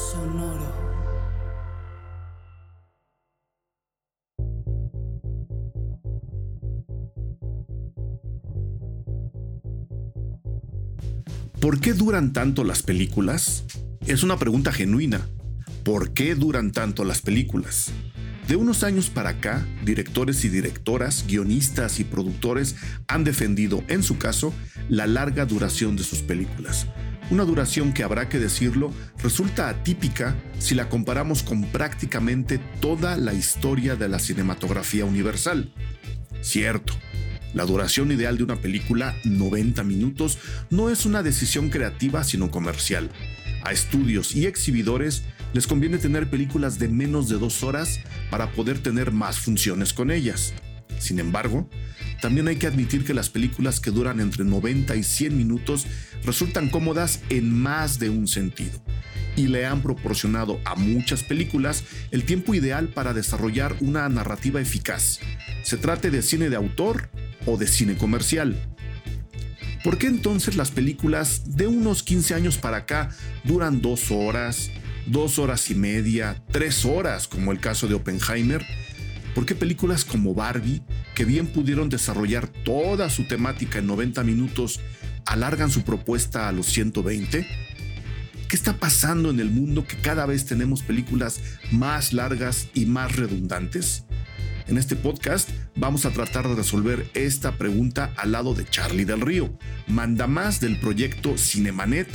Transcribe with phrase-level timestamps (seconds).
[0.00, 0.72] Sonoro.
[11.60, 13.64] ¿Por qué duran tanto las películas?
[14.06, 15.20] Es una pregunta genuina.
[15.84, 17.92] ¿Por qué duran tanto las películas?
[18.48, 22.76] De unos años para acá, directores y directoras, guionistas y productores
[23.06, 24.54] han defendido, en su caso,
[24.88, 26.86] la larga duración de sus películas.
[27.30, 28.92] Una duración que habrá que decirlo
[29.22, 35.72] resulta atípica si la comparamos con prácticamente toda la historia de la cinematografía universal.
[36.40, 36.92] Cierto,
[37.54, 40.38] la duración ideal de una película, 90 minutos,
[40.70, 43.10] no es una decisión creativa sino comercial.
[43.62, 48.80] A estudios y exhibidores les conviene tener películas de menos de dos horas para poder
[48.80, 50.52] tener más funciones con ellas.
[51.00, 51.68] Sin embargo,
[52.20, 55.86] también hay que admitir que las películas que duran entre 90 y 100 minutos
[56.24, 58.80] resultan cómodas en más de un sentido
[59.36, 65.20] y le han proporcionado a muchas películas el tiempo ideal para desarrollar una narrativa eficaz,
[65.62, 67.08] se trate de cine de autor
[67.46, 68.56] o de cine comercial.
[69.82, 73.08] ¿Por qué entonces las películas de unos 15 años para acá
[73.44, 74.70] duran dos horas,
[75.06, 78.62] dos horas y media, tres horas, como el caso de Oppenheimer?
[79.34, 80.82] ¿Por qué películas como Barbie,
[81.14, 84.80] que bien pudieron desarrollar toda su temática en 90 minutos,
[85.24, 87.46] alargan su propuesta a los 120?
[88.48, 93.14] ¿Qué está pasando en el mundo que cada vez tenemos películas más largas y más
[93.14, 94.04] redundantes?
[94.66, 99.20] En este podcast vamos a tratar de resolver esta pregunta al lado de Charlie del
[99.20, 102.08] Río, manda más del proyecto Cinemanet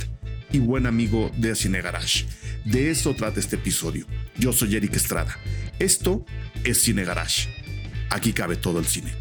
[0.52, 2.26] y buen amigo de Cine Garage.
[2.64, 4.06] De eso trata este episodio.
[4.38, 5.38] Yo soy Eric Estrada.
[5.78, 6.24] Esto
[6.66, 7.48] es Cine Garage.
[8.10, 9.12] Aquí cabe todo el cine.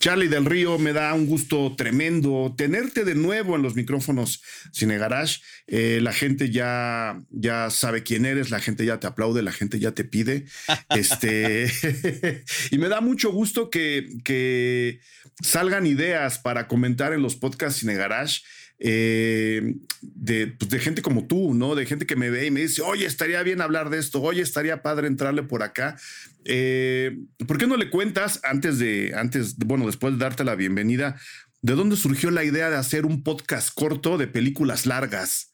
[0.00, 4.96] Charlie del Río, me da un gusto tremendo tenerte de nuevo en los micrófonos Cine
[4.96, 5.40] Garage.
[5.66, 9.78] Eh, la gente ya, ya sabe quién eres, la gente ya te aplaude, la gente
[9.78, 10.46] ya te pide.
[10.96, 11.70] este,
[12.70, 15.00] y me da mucho gusto que, que
[15.42, 18.40] salgan ideas para comentar en los podcasts Cine Garage.
[18.82, 21.74] Eh, pues, de, gente como tú, ¿no?
[21.74, 24.42] De gente que me ve y me dice, oye, estaría bien hablar de esto, oye,
[24.42, 25.96] estaría padre entrarle por acá.
[26.44, 31.20] Eh, ¿Por qué no le cuentas antes de, antes, bueno, después de darte la bienvenida,
[31.62, 35.49] de dónde surgió la idea de hacer un podcast corto de películas largas?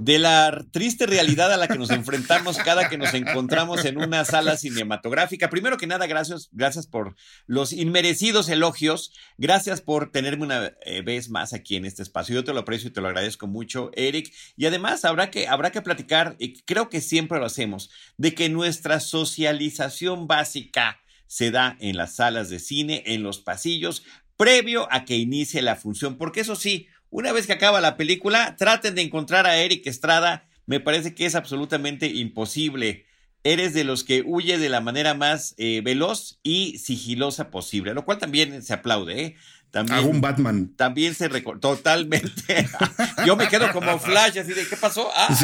[0.00, 4.24] De la triste realidad a la que nos enfrentamos cada que nos encontramos en una
[4.24, 5.50] sala cinematográfica.
[5.50, 7.16] Primero que nada, gracias, gracias por
[7.46, 9.12] los inmerecidos elogios.
[9.36, 12.34] Gracias por tenerme una eh, vez más aquí en este espacio.
[12.34, 14.32] Yo te lo aprecio y te lo agradezco mucho, Eric.
[14.56, 18.48] Y además habrá que, habrá que platicar, y creo que siempre lo hacemos, de que
[18.48, 24.02] nuestra socialización básica se da en las salas de cine, en los pasillos,
[24.38, 28.56] previo a que inicie la función, porque eso sí, una vez que acaba la película,
[28.56, 30.48] traten de encontrar a Eric Estrada.
[30.66, 33.06] Me parece que es absolutamente imposible.
[33.42, 38.04] Eres de los que huye de la manera más eh, veloz y sigilosa posible, lo
[38.04, 39.22] cual también se aplaude.
[39.22, 39.36] ¿eh?
[39.70, 40.74] También, Hago un Batman.
[40.76, 42.68] También se totalmente.
[43.26, 45.10] Yo me quedo como flash, así de ¿qué pasó?
[45.14, 45.34] Ah,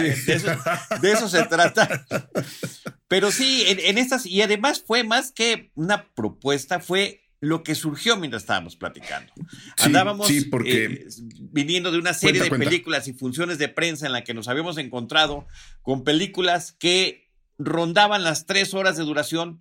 [1.00, 2.06] de, eso, se trata.
[3.08, 7.74] Pero sí, en, en estas, y además fue más que una propuesta, fue lo que
[7.74, 9.32] surgió mientras estábamos platicando.
[9.78, 10.84] Andábamos porque...
[10.84, 11.06] Eh,
[11.38, 14.78] viniendo de una serie de películas y funciones de prensa en la que nos habíamos
[14.78, 15.46] encontrado
[15.82, 19.60] con películas que rondaban las tres horas de duración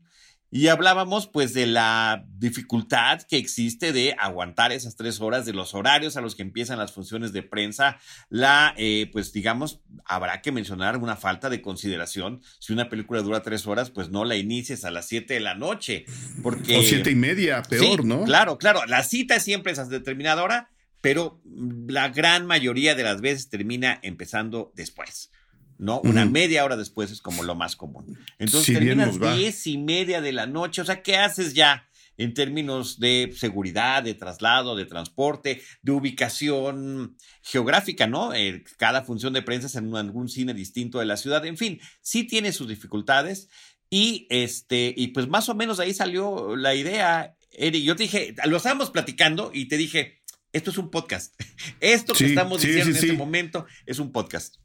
[0.52, 5.74] y hablábamos pues de la dificultad que existe de aguantar esas tres horas, de los
[5.74, 7.98] horarios a los que empiezan las funciones de prensa,
[8.30, 12.42] la, eh, pues digamos, habrá que mencionar una falta de consideración.
[12.60, 15.56] Si una película dura tres horas, pues no la inicies a las siete de la
[15.56, 16.06] noche.
[16.42, 18.24] Porque, o siete y media, peor, ¿no?
[18.24, 18.86] Claro, claro.
[18.86, 20.70] La cita siempre es a determinada hora,
[21.02, 21.42] pero
[21.88, 25.32] la gran mayoría de las veces termina empezando después.
[25.78, 26.00] ¿No?
[26.02, 28.18] Una media hora después es como lo más común.
[28.40, 31.88] Entonces terminas diez y media de la noche, o sea, ¿qué haces ya?
[32.18, 38.34] en términos de seguridad, de traslado, de transporte, de ubicación geográfica, ¿no?
[38.34, 41.82] Eh, cada función de prensa es en algún cine distinto de la ciudad, en fin,
[42.02, 43.50] sí tiene sus dificultades
[43.90, 48.35] y este, y pues más o menos ahí salió la idea, Eri, yo te dije,
[48.46, 50.22] lo estábamos platicando y te dije,
[50.53, 51.40] esto es un podcast,
[51.79, 54.58] esto que estamos diciendo en este momento es un podcast.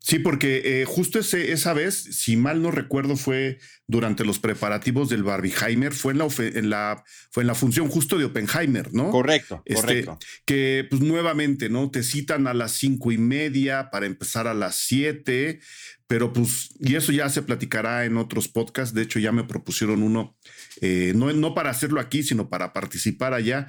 [0.00, 5.08] Sí, porque eh, justo ese, esa vez, si mal no recuerdo, fue durante los preparativos
[5.08, 9.10] del Barbieheimer, fue en la, en la, fue en la función justo de Oppenheimer, ¿no?
[9.10, 10.18] Correcto, este, correcto.
[10.46, 11.90] Que pues nuevamente, ¿no?
[11.90, 15.60] Te citan a las cinco y media para empezar a las siete,
[16.06, 20.02] pero pues, y eso ya se platicará en otros podcasts, de hecho ya me propusieron
[20.02, 20.38] uno,
[20.80, 23.66] eh, no, no para hacerlo aquí, sino para participar allá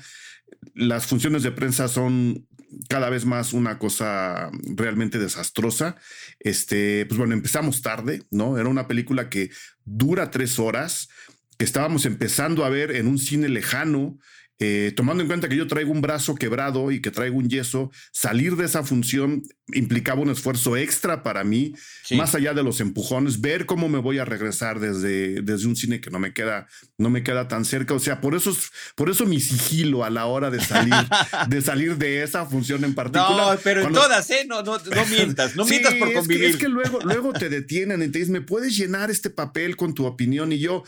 [0.74, 2.48] las funciones de prensa son
[2.88, 5.96] cada vez más una cosa realmente desastrosa.
[6.40, 8.58] Este, pues bueno, empezamos tarde, ¿no?
[8.58, 9.50] Era una película que
[9.86, 11.10] dura tres horas,
[11.58, 14.18] que estábamos empezando a ver en un cine lejano,
[14.62, 17.92] eh, tomando en cuenta que yo traigo un brazo quebrado y que traigo un yeso,
[18.12, 21.76] salir de esa función implicaba un esfuerzo extra para mí,
[22.12, 26.02] más allá de los empujones, ver cómo me voy a regresar desde, desde un cine
[26.02, 26.68] que no me queda,
[26.98, 27.94] no me queda tan cerca.
[27.94, 28.54] O sea, por eso,
[28.96, 30.94] por eso mi sigilo a la hora de salir,
[31.48, 33.56] de salir de esa función en particular.
[33.56, 34.46] No, pero en todas, ¿eh?
[34.46, 34.78] No, no,
[35.10, 36.44] mientas, no mientas por convivir.
[36.46, 39.30] Es que, es que luego, luego te detienen y te dicen, ¿me puedes llenar este
[39.30, 40.52] papel con tu opinión?
[40.52, 40.84] Y yo,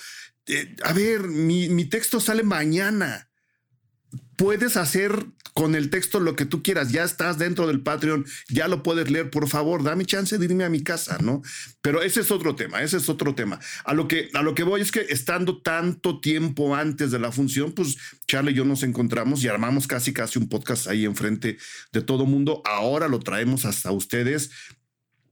[0.47, 3.30] eh, a ver, mi, mi texto sale mañana
[4.41, 6.91] puedes hacer con el texto lo que tú quieras.
[6.91, 9.29] Ya estás dentro del Patreon, ya lo puedes leer.
[9.29, 11.43] Por favor, dame chance de irme a mi casa, ¿no?
[11.83, 13.59] Pero ese es otro tema, ese es otro tema.
[13.85, 17.31] A lo que, a lo que voy es que estando tanto tiempo antes de la
[17.31, 21.59] función, pues Charlie y yo nos encontramos y armamos casi, casi un podcast ahí enfrente
[21.91, 22.63] de todo mundo.
[22.65, 24.49] Ahora lo traemos hasta ustedes.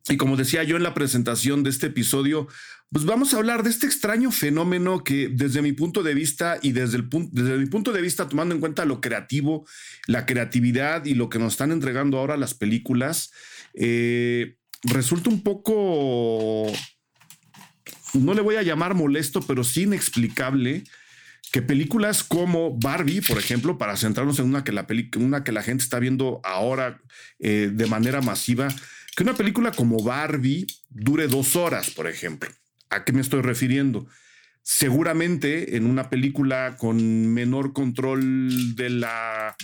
[0.07, 2.47] Y como decía yo en la presentación de este episodio,
[2.91, 6.71] pues vamos a hablar de este extraño fenómeno que desde mi punto de vista y
[6.71, 9.67] desde, el desde mi punto de vista, tomando en cuenta lo creativo,
[10.07, 13.31] la creatividad y lo que nos están entregando ahora las películas,
[13.75, 16.65] eh, resulta un poco,
[18.13, 20.83] no le voy a llamar molesto, pero sí inexplicable
[21.51, 24.87] que películas como Barbie, por ejemplo, para centrarnos en una que la,
[25.17, 26.99] una que la gente está viendo ahora
[27.39, 28.67] eh, de manera masiva,
[29.15, 32.49] que una película como Barbie dure dos horas, por ejemplo.
[32.89, 34.07] ¿A qué me estoy refiriendo?
[34.63, 39.55] Seguramente en una película con menor control de la,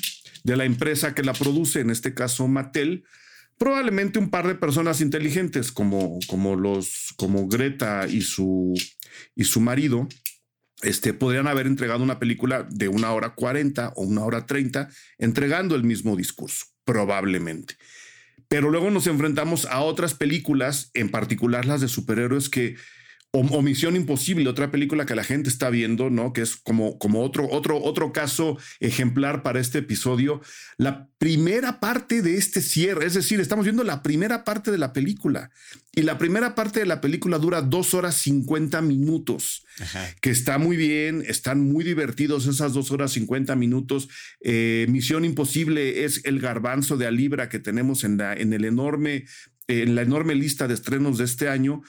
[0.43, 3.03] de la empresa que la produce, en este caso Mattel,
[3.57, 8.73] probablemente un par de personas inteligentes como, como, los, como Greta y su,
[9.35, 10.07] y su marido,
[10.81, 15.75] este, podrían haber entregado una película de una hora cuarenta o una hora treinta, entregando
[15.75, 17.75] el mismo discurso, probablemente.
[18.47, 22.75] Pero luego nos enfrentamos a otras películas, en particular las de superhéroes, que
[23.35, 26.31] o, Misión Imposible, otra película que la gente está viendo, ¿no?
[26.31, 30.41] Que es como, como otro, otro, otro caso ejemplar para este episodio.
[30.77, 34.93] La primera parte de este cierre, es decir, estamos viendo la primera parte de la
[34.93, 35.49] película.
[35.93, 39.65] Y la primera parte de la película dura dos horas 50 minutos,
[40.21, 44.07] que está muy bien, están muy divertidos esas dos horas 50 minutos.
[44.41, 49.25] Eh, Misión Imposible es el garbanzo de Alibra que tenemos en, la, en, el enorme,
[49.67, 51.81] en la enorme lista de estrenos de este año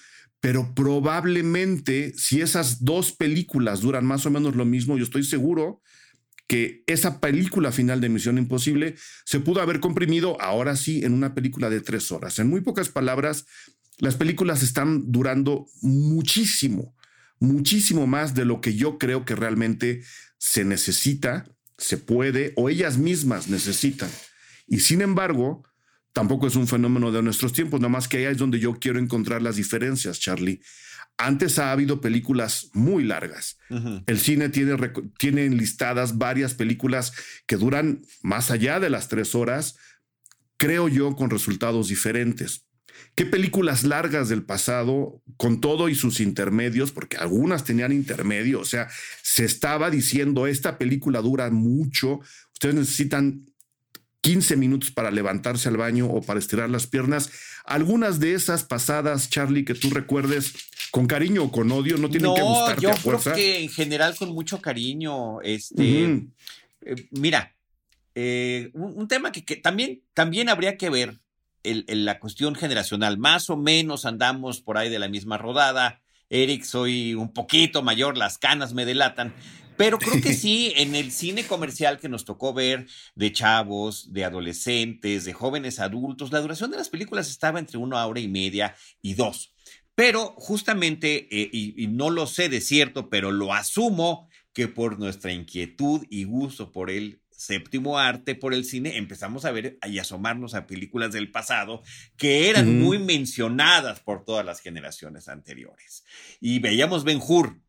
[0.47, 5.83] pero probablemente si esas dos películas duran más o menos lo mismo, yo estoy seguro
[6.47, 8.95] que esa película final de Misión Imposible
[9.25, 12.39] se pudo haber comprimido ahora sí en una película de tres horas.
[12.39, 13.45] En muy pocas palabras,
[13.99, 16.95] las películas están durando muchísimo,
[17.41, 20.05] muchísimo más de lo que yo creo que realmente
[20.39, 21.45] se necesita,
[21.77, 24.11] se puede o ellas mismas necesitan.
[24.69, 25.65] Y sin embargo,
[26.17, 28.99] tampoco es un fenómeno de nuestros tiempos, nada más que ahí es donde yo quiero
[28.99, 30.63] encontrar las diferencias, Charlie.
[31.19, 33.59] Antes ha habido películas muy largas.
[34.07, 34.79] El cine tiene,
[35.19, 37.13] tiene enlistadas varias películas
[37.47, 39.77] que duran más allá de las tres horas,
[40.57, 42.67] creo yo, con resultados diferentes.
[43.15, 48.65] ¿Qué películas largas del pasado, con todo y sus intermedios, porque algunas tenían intermedio, o
[48.65, 48.89] sea,
[49.23, 52.21] se estaba diciendo, esta película dura mucho,
[52.55, 53.45] ustedes necesitan
[54.27, 57.31] 15 minutos para levantarse al baño o para estirar las piernas.
[57.65, 60.53] Algunas de esas pasadas, Charlie, que tú recuerdes
[60.91, 63.35] con cariño o con odio, no tienen que gustarte yo a fuerza.
[63.35, 65.41] Creo que en general con mucho cariño.
[65.43, 66.27] Este,
[66.81, 67.55] eh, mira,
[68.17, 71.21] eh, un, tema que, también, también habría que ver
[71.63, 73.19] en la cuestión generacional.
[73.19, 76.01] Más o menos andamos por ahí de la misma rodada.
[76.31, 79.33] Eric, soy un poquito mayor, las canas me delatan.
[79.77, 84.25] Pero creo que sí, en el cine comercial que nos tocó ver de chavos, de
[84.25, 88.75] adolescentes, de jóvenes adultos, la duración de las películas estaba entre una hora y media
[89.03, 89.53] y dos.
[89.97, 95.33] Pero justamente, eh, y, no lo sé de cierto, pero lo asumo que por nuestra
[95.33, 100.55] inquietud y gusto por el séptimo arte, por el cine, empezamos a ver y asomarnos
[100.55, 101.83] a películas del pasado
[102.17, 106.05] que eran muy mencionadas por todas las generaciones anteriores.
[106.41, 107.61] Y veíamos Ben Hur,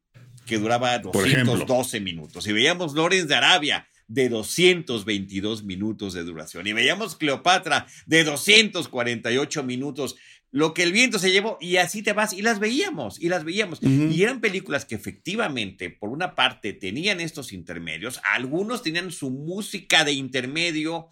[0.47, 2.47] que duraba 212 minutos.
[2.47, 6.65] Y veíamos Lorenz de Arabia de 222 minutos de duración.
[6.65, 10.15] Y veíamos Cleopatra de 248 minutos.
[10.49, 12.33] Lo que el viento se llevó y así te vas.
[12.33, 13.79] Y las veíamos, y las veíamos.
[13.83, 18.19] Y eran películas que efectivamente, por una parte, tenían estos intermedios.
[18.33, 21.09] Algunos tenían su música de intermedio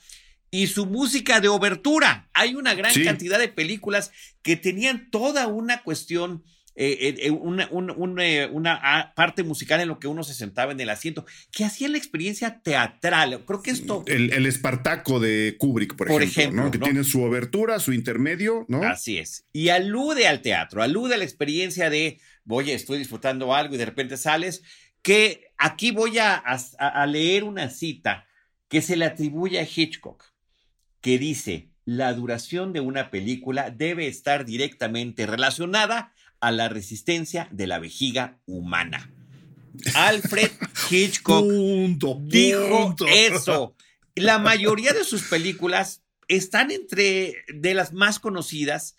[0.50, 2.30] y su música de obertura.
[2.34, 4.12] Hay una gran cantidad de películas
[4.42, 6.44] que tenían toda una cuestión
[6.78, 11.26] eh, eh, una, una, parte musical en lo que uno se sentaba en el asiento,
[11.52, 13.44] que hacía la experiencia teatral.
[13.46, 14.04] Creo que esto...
[14.08, 18.84] El, Espartaco de Kubrick, por, ejemplo, que tiene su obertura, su intermedio, ¿no?
[18.84, 19.46] Así es.
[19.54, 23.86] Y alude al teatro, alude a la experiencia de, oye, estoy disfrutando algo y de
[23.86, 24.62] repente sales,
[25.02, 28.28] que aquí voy a, a leer una cita
[28.68, 30.26] que se le atribuye a Hitchcock,
[31.00, 36.15] que dice, la duración de una película debe estar directamente relacionada
[36.46, 39.12] a la resistencia de la vejiga humana.
[39.96, 40.52] Alfred
[40.92, 41.44] Hitchcock
[42.28, 43.76] dijo eso.
[44.16, 48.96] La mayoría de sus películas están entre de las más conocidas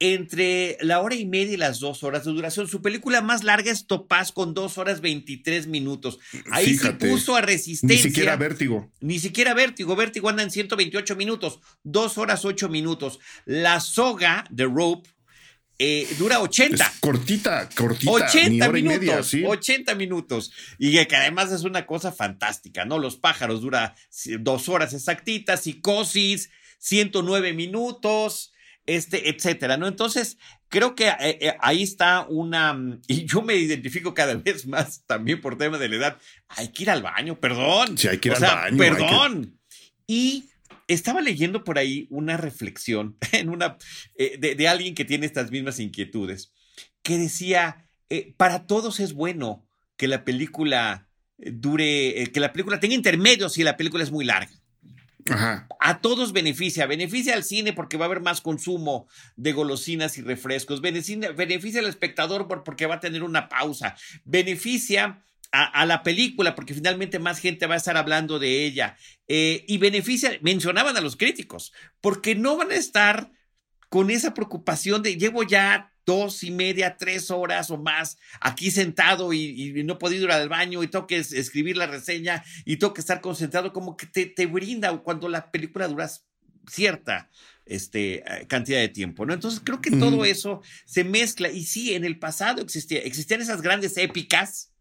[0.00, 2.66] entre la hora y media y las dos horas de duración.
[2.68, 6.18] Su película más larga es Topaz con dos horas veintitrés minutos.
[6.50, 7.96] Ahí se puso a resistencia.
[7.96, 8.90] Ni siquiera vértigo.
[9.00, 9.94] Ni siquiera vértigo.
[9.94, 11.60] Vértigo anda en 128 minutos.
[11.82, 13.20] Dos horas ocho minutos.
[13.44, 15.10] La soga de Rope
[15.78, 16.92] eh, dura 80.
[17.00, 18.10] cortita, cortita.
[18.10, 19.34] 80 minutos.
[19.34, 20.52] 80 minutos.
[20.78, 22.98] Y que además es una cosa fantástica, ¿no?
[22.98, 23.94] Los pájaros dura
[24.40, 25.62] dos horas exactitas.
[25.62, 28.52] Psicosis, 109 minutos
[28.88, 29.86] este, etcétera, ¿no?
[29.86, 30.38] Entonces,
[30.70, 35.04] creo que eh, eh, ahí está una, mm, y yo me identifico cada vez más
[35.06, 36.18] también por tema de la edad,
[36.48, 37.96] hay que ir al baño, perdón.
[37.98, 38.78] Sí, hay que ir al baño.
[38.78, 39.60] Perdón.
[40.06, 40.47] Y
[40.88, 43.78] estaba leyendo por ahí una reflexión en una,
[44.16, 46.52] eh, de, alguien que tiene estas mismas inquietudes,
[47.02, 47.88] que decía,
[48.36, 49.66] para todos es bueno
[49.96, 54.52] que la película dure, que la película tenga intermedios si la película es muy larga.
[55.80, 56.86] A todos beneficia.
[56.86, 60.80] Beneficia al cine porque va a haber más consumo de golosinas y refrescos.
[60.80, 63.96] Beneficia, al espectador porque va a tener una pausa.
[64.24, 68.96] Beneficia a, la película porque finalmente más gente va a estar hablando de ella.
[69.26, 73.30] Eh, y beneficia, mencionaban a los críticos, porque no van a estar
[73.88, 79.32] con esa preocupación de llevo ya dos y media, tres horas o más aquí sentado
[79.32, 82.94] y, no he podido ir al baño y tengo que escribir la reseña y tengo
[82.94, 86.10] que estar concentrado, como que te, te brinda cuando la película dura
[86.66, 87.28] cierta
[87.66, 89.34] este, eh, cantidad de tiempo, ¿no?
[89.34, 93.60] Entonces creo que todo eso se mezcla y sí, en el pasado existía, existían esas
[93.60, 94.72] grandes épicas,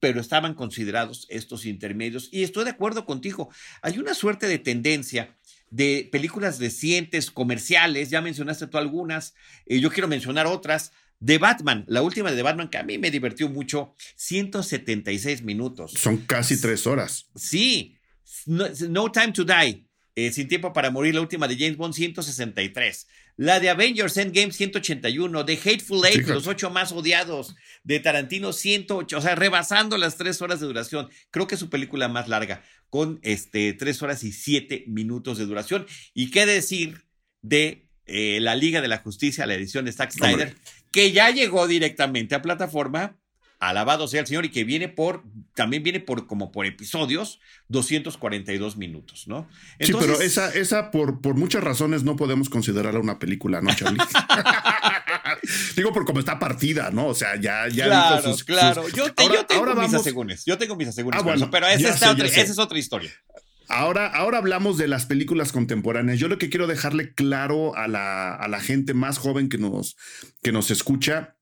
[0.00, 3.50] pero estaban considerados estos intermedios y estoy de acuerdo contigo,
[3.82, 5.36] hay una suerte de tendencia
[5.70, 9.34] de películas recientes, comerciales, ya mencionaste tú algunas,
[9.66, 10.92] eh, yo quiero mencionar otras.
[11.22, 15.92] De Batman, la última de Batman que a mí me divirtió mucho, 176 minutos.
[15.92, 17.26] Son casi tres horas.
[17.36, 17.98] Sí,
[18.46, 23.06] No, Time to Die, eh, Sin Tiempo para Morir, la última de James Bond, 163.
[23.36, 29.16] La de Avengers Endgame 181, de Hateful Eight, los ocho más odiados, de Tarantino 108,
[29.16, 31.08] o sea, rebasando las tres horas de duración.
[31.30, 35.46] Creo que es su película más larga, con este, tres horas y siete minutos de
[35.46, 35.86] duración.
[36.12, 37.06] Y qué decir
[37.40, 40.56] de eh, la Liga de la Justicia, la edición de Zack Snyder,
[40.90, 43.19] que ya llegó directamente a plataforma
[43.60, 45.22] alabado sea el Señor, y que viene por,
[45.54, 49.48] también viene por como por episodios, 242 minutos, ¿no?
[49.78, 54.00] sí, pero esa, esa por, por muchas razones no podemos considerarla una película, ¿no, Charlie?
[55.76, 57.06] Digo por cómo está partida, ¿no?
[57.06, 58.88] O sea, ya, ya claro, claro.
[58.88, 63.12] Yo, tengo mis asegúnes, yo tengo mis asegúnes, ah, pero esa, es otra historia.
[63.68, 66.18] Ahora, ahora hablamos de las películas contemporáneas.
[66.18, 69.96] Yo lo que quiero dejarle claro a la, a la gente más joven que nos,
[70.42, 71.36] que nos escucha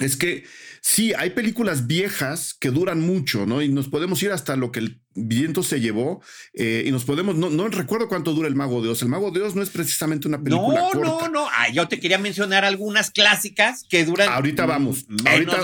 [0.00, 0.44] es que
[0.80, 3.62] sí, hay películas viejas que duran mucho, ¿no?
[3.62, 6.20] Y nos podemos ir hasta lo que el viento se llevó
[6.52, 9.02] eh, y nos podemos, no, no recuerdo cuánto dura El Mago de Oz.
[9.02, 12.00] El Mago de Oz no es precisamente una película no, No, no, ah, yo te
[12.00, 14.28] quería mencionar algunas clásicas que duran.
[14.28, 15.06] Ahorita vamos.
[15.24, 15.58] ahorita,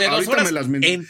[0.45, 0.67] Me las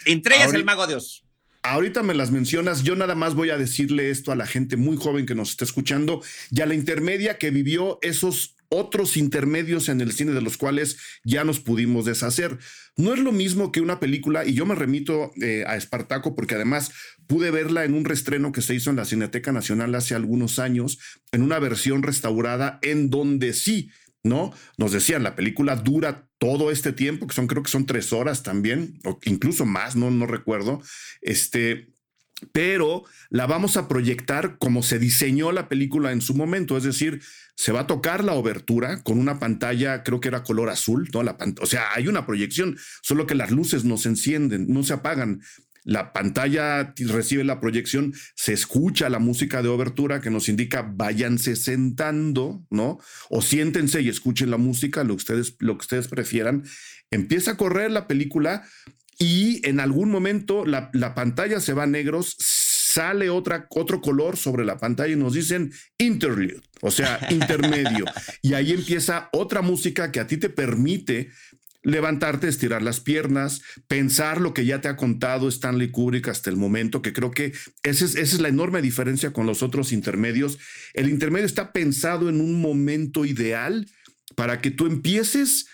[0.06, 1.24] entre ellas El Mago de Oz.
[1.62, 4.96] Ahorita me las mencionas, yo nada más voy a decirle esto a la gente muy
[4.96, 10.00] joven que nos está escuchando y a la intermedia que vivió esos otros intermedios en
[10.00, 12.58] el cine de los cuales ya nos pudimos deshacer.
[12.96, 16.54] No es lo mismo que una película, y yo me remito eh, a Espartaco porque
[16.54, 16.92] además
[17.26, 20.98] pude verla en un restreno que se hizo en la Cineteca Nacional hace algunos años,
[21.32, 23.90] en una versión restaurada en donde sí,
[24.22, 24.52] ¿no?
[24.78, 28.42] Nos decían, la película dura todo este tiempo, que son creo que son tres horas
[28.42, 30.80] también, o incluso más, no, no recuerdo.
[31.20, 31.92] Este,
[32.52, 37.20] pero la vamos a proyectar como se diseñó la película en su momento, es decir,
[37.56, 41.22] se va a tocar la obertura con una pantalla, creo que era color azul, ¿no?
[41.22, 44.94] La o sea, hay una proyección, solo que las luces no se encienden, no se
[44.94, 45.42] apagan.
[45.84, 51.56] La pantalla recibe la proyección, se escucha la música de obertura que nos indica váyanse
[51.56, 52.98] sentando, ¿no?
[53.28, 56.64] O siéntense y escuchen la música, lo ustedes, lo que ustedes prefieran.
[57.10, 58.62] Empieza a correr la película
[59.22, 64.64] y en algún momento la, pantalla se va a negros, sale otra, otro color sobre
[64.64, 68.06] la pantalla y nos dicen interlude, o sea, intermedio.
[68.40, 71.28] y ahí empieza otra música que a ti te permite
[71.82, 76.56] levantarte, estirar las piernas, pensar lo que ya te ha contado Stanley Kubrick hasta el
[76.56, 80.58] momento, que creo que esa es, esa es la enorme diferencia con los otros intermedios.
[80.94, 83.86] El intermedio está pensado en un momento ideal
[84.34, 85.66] para que tú empieces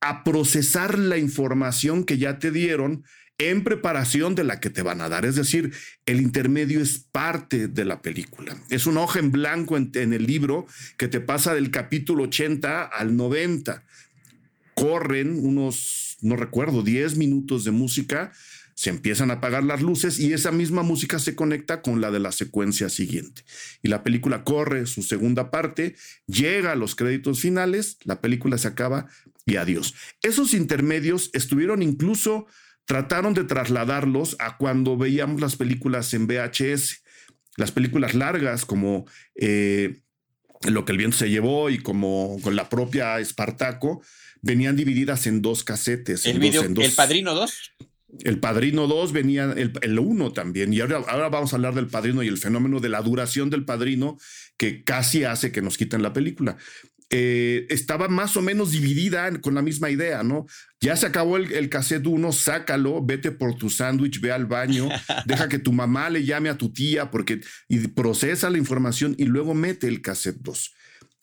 [0.00, 3.04] a procesar la información que ya te dieron
[3.38, 5.24] en preparación de la que te van a dar.
[5.24, 5.72] Es decir,
[6.04, 8.56] el intermedio es parte de la película.
[8.68, 10.66] Es una hoja en blanco en, en el libro
[10.98, 13.84] que te pasa del capítulo 80 al 90
[14.80, 18.32] corren unos, no recuerdo, 10 minutos de música,
[18.74, 22.18] se empiezan a apagar las luces y esa misma música se conecta con la de
[22.18, 23.42] la secuencia siguiente.
[23.82, 28.68] Y la película corre su segunda parte, llega a los créditos finales, la película se
[28.68, 29.06] acaba
[29.46, 29.94] y adiós.
[30.22, 32.46] Esos intermedios estuvieron incluso,
[32.84, 37.02] trataron de trasladarlos a cuando veíamos las películas en VHS,
[37.56, 39.06] las películas largas como...
[39.34, 40.02] Eh,
[40.68, 44.02] lo que el viento se llevó y como con la propia Espartaco,
[44.42, 46.26] venían divididas en dos casetes.
[46.26, 47.72] El, ¿El Padrino 2?
[48.24, 52.22] El Padrino 2 venía, el 1 también, y ahora, ahora, vamos a hablar del Padrino
[52.22, 54.18] y el fenómeno de la duración del Padrino
[54.56, 56.56] que casi hace que nos quiten la película.
[57.12, 60.46] Eh, estaba más o menos dividida con la misma idea, ¿no?
[60.80, 64.88] Ya se acabó el, el cassette 1, sácalo, vete por tu sándwich, ve al baño,
[65.26, 69.24] deja que tu mamá le llame a tu tía porque, y procesa la información y
[69.24, 70.74] luego mete el cassette 2.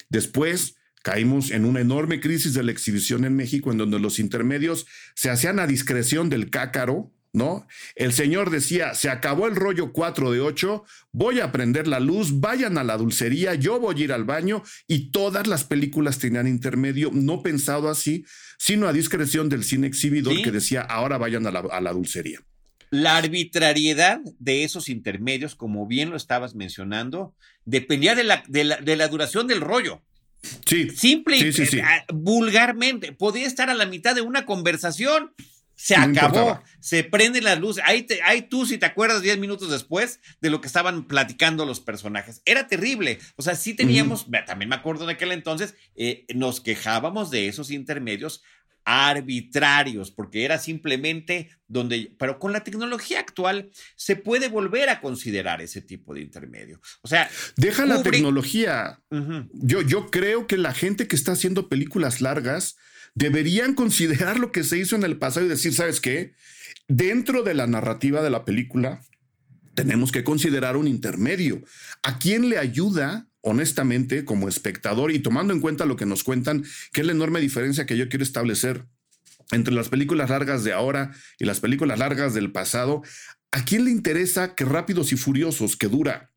[0.10, 0.78] Después
[1.08, 5.30] Caímos en una enorme crisis de la exhibición en México, en donde los intermedios se
[5.30, 7.68] hacían a discreción del cácaro, ¿no?
[7.96, 12.40] El señor decía, se acabó el rollo 4 de 8, voy a prender la luz,
[12.40, 16.48] vayan a la dulcería, yo voy a ir al baño y todas las películas tenían
[16.48, 18.26] intermedio, no pensado así,
[18.58, 22.42] sino a discreción del cine exhibidor que decía, ahora vayan a la, dulcería.
[22.90, 29.08] La arbitrariedad de esos intermedios, como bien lo estabas mencionando, dependía de la, de la
[29.08, 30.02] duración del rollo.
[30.66, 30.90] Sí.
[30.92, 31.52] Simple y
[32.14, 33.12] vulgarmente.
[33.12, 35.34] Podía estar a la mitad de una conversación.
[35.80, 37.78] Se acabó, se prende la luz.
[37.86, 38.08] Ahí,
[38.50, 42.42] tú, si te acuerdas, 10 minutos después de lo que estaban platicando los personajes.
[42.46, 43.20] Era terrible.
[43.36, 47.70] O sea, sí teníamos, también me acuerdo de aquel entonces, eh, nos quejábamos de esos
[47.70, 48.42] intermedios
[48.90, 55.62] arbitrarios, porque era simplemente donde, pero con la tecnología actual se puede volver a considerar
[55.62, 56.80] ese tipo de intermedio.
[57.02, 59.02] O sea, deja la tecnología.
[59.52, 62.78] yo, yo creo que la gente que está haciendo películas largas
[63.18, 66.34] deberían considerar lo que se hizo en el pasado y decir, ¿sabes qué?
[66.88, 69.02] Dentro de la narrativa de la película,
[69.74, 71.64] tenemos que considerar un intermedio.
[72.04, 76.66] ¿A quién le ayuda honestamente, como espectador y tomando en cuenta lo que nos cuentan,
[76.92, 78.86] que es la enorme diferencia que yo quiero establecer
[79.52, 83.04] entre las películas largas de ahora y las películas largas del pasado,
[83.52, 86.34] ¿a quién le interesa que Rápidos y Furiosos, que dura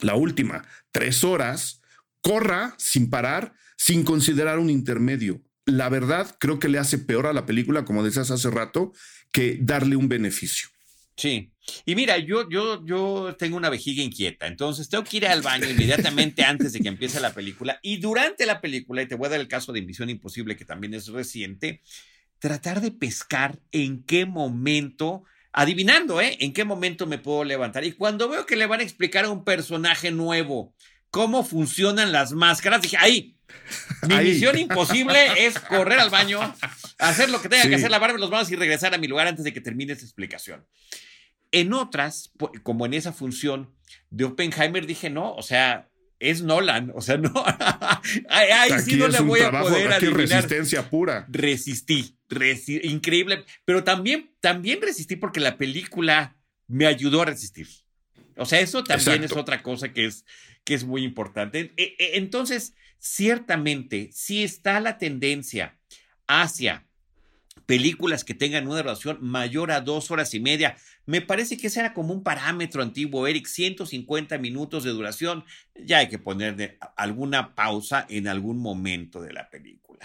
[0.00, 1.82] la última tres horas,
[2.20, 5.40] corra sin parar, sin considerar un intermedio?
[5.66, 8.92] La verdad, creo que le hace peor a la película, como decías hace rato,
[9.32, 10.68] que darle un beneficio.
[11.16, 11.52] Sí.
[11.84, 15.68] Y mira, yo, yo, yo tengo una vejiga inquieta, entonces tengo que ir al baño
[15.68, 19.30] inmediatamente antes de que empiece la película y durante la película, y te voy a
[19.30, 21.82] dar el caso de Misión Imposible, que también es reciente,
[22.40, 26.38] tratar de pescar en qué momento, adivinando, ¿eh?
[26.40, 27.84] En qué momento me puedo levantar.
[27.84, 30.74] Y cuando veo que le van a explicar a un personaje nuevo
[31.10, 33.36] cómo funcionan las máscaras, dije, ahí,
[34.08, 36.40] mi misión imposible es correr al baño,
[36.98, 39.44] hacer lo que tenga que hacer, lavarme los manos y regresar a mi lugar antes
[39.44, 40.66] de que termine esta explicación.
[41.52, 42.32] En otras,
[42.62, 43.74] como en esa función
[44.10, 47.32] de Oppenheimer, dije, no, o sea, es Nolan, o sea, no,
[48.28, 51.26] ahí, sí no le voy a poder aquí resistencia pura.
[51.28, 52.16] Resistí,
[52.82, 56.36] increíble, pero también, también resistí porque la película
[56.68, 57.66] me ayudó a resistir.
[58.36, 60.24] O sea, eso también es otra cosa que es,
[60.64, 61.72] que es muy importante.
[61.76, 65.76] E, e, entonces, ciertamente, si está la tendencia
[66.28, 66.86] hacia
[67.66, 70.76] películas que tengan una duración mayor a dos horas y media.
[71.06, 75.44] Me parece que ese era como un parámetro antiguo, Eric, 150 minutos de duración.
[75.76, 80.04] Ya hay que poner alguna pausa en algún momento de la película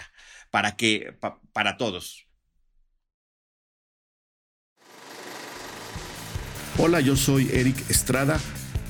[0.50, 1.16] para que
[1.52, 2.26] para todos.
[6.78, 8.38] Hola, yo soy Eric Estrada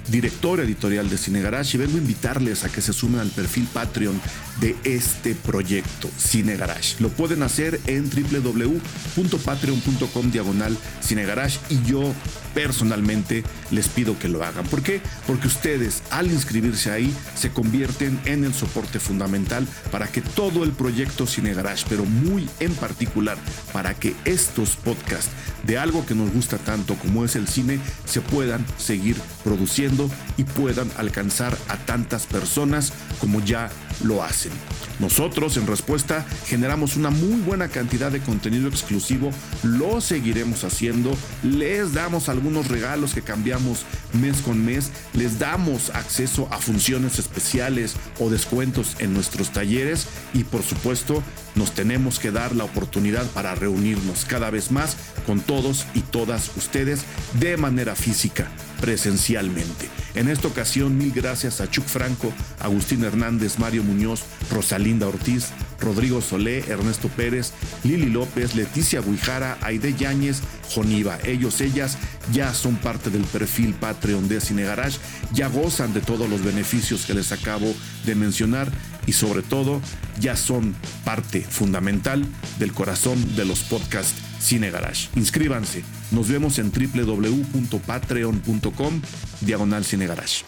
[0.09, 3.67] director editorial de Cine Garage, y vengo a invitarles a que se sumen al perfil
[3.73, 4.21] Patreon
[4.61, 6.95] de este proyecto, Cine Garage.
[7.01, 12.15] Lo pueden hacer en www.patreon.com diagonal Cine Garage y yo
[12.57, 14.65] personalmente les pido que lo hagan.
[14.65, 15.03] ¿Por qué?
[15.27, 20.73] Porque ustedes al inscribirse ahí se convierten en el soporte fundamental para que todo el
[20.73, 23.37] proyecto Cine Garage, pero muy en particular
[23.75, 25.33] para que estos podcasts
[25.65, 30.45] de algo que nos gusta tanto como es el cine se puedan seguir produciendo y
[30.45, 33.69] puedan alcanzar a tantas personas como ya
[34.03, 34.53] lo hacen.
[34.99, 39.31] Nosotros, en respuesta, generamos una muy buena cantidad de contenido exclusivo,
[39.63, 46.49] lo seguiremos haciendo, les damos algunos regalos que cambiamos mes con mes, les damos acceso
[46.51, 50.07] a funciones especiales o descuentos en nuestros talleres.
[50.33, 51.23] Y por supuesto
[51.55, 56.57] nos tenemos que dar la oportunidad para reunirnos cada vez más con todos y todas
[56.57, 57.05] ustedes
[57.39, 58.49] de manera física,
[58.81, 59.89] presencialmente.
[60.15, 65.49] En esta ocasión, mil gracias a Chuck Franco, Agustín Hernández, Mario Muñoz, Rosalinda Ortiz,
[65.81, 67.53] Rodrigo Solé, Ernesto Pérez,
[67.85, 71.19] Lili López, Leticia Guijara, Aide Yáñez, Joniva.
[71.25, 71.99] Ellos, ellas
[72.33, 74.99] ya son parte del perfil Patreon de Cine Garage,
[75.33, 78.71] ya gozan de todos los beneficios que les acabo de mencionar
[79.07, 79.81] y sobre todo
[80.19, 82.27] ya son parte fundamental
[82.59, 85.09] del corazón de los podcasts Cine Garage.
[85.17, 85.83] Inscríbanse.
[86.13, 89.03] Nos vemos en www.patreon.com
[89.41, 90.45] diagonal Cine Garage.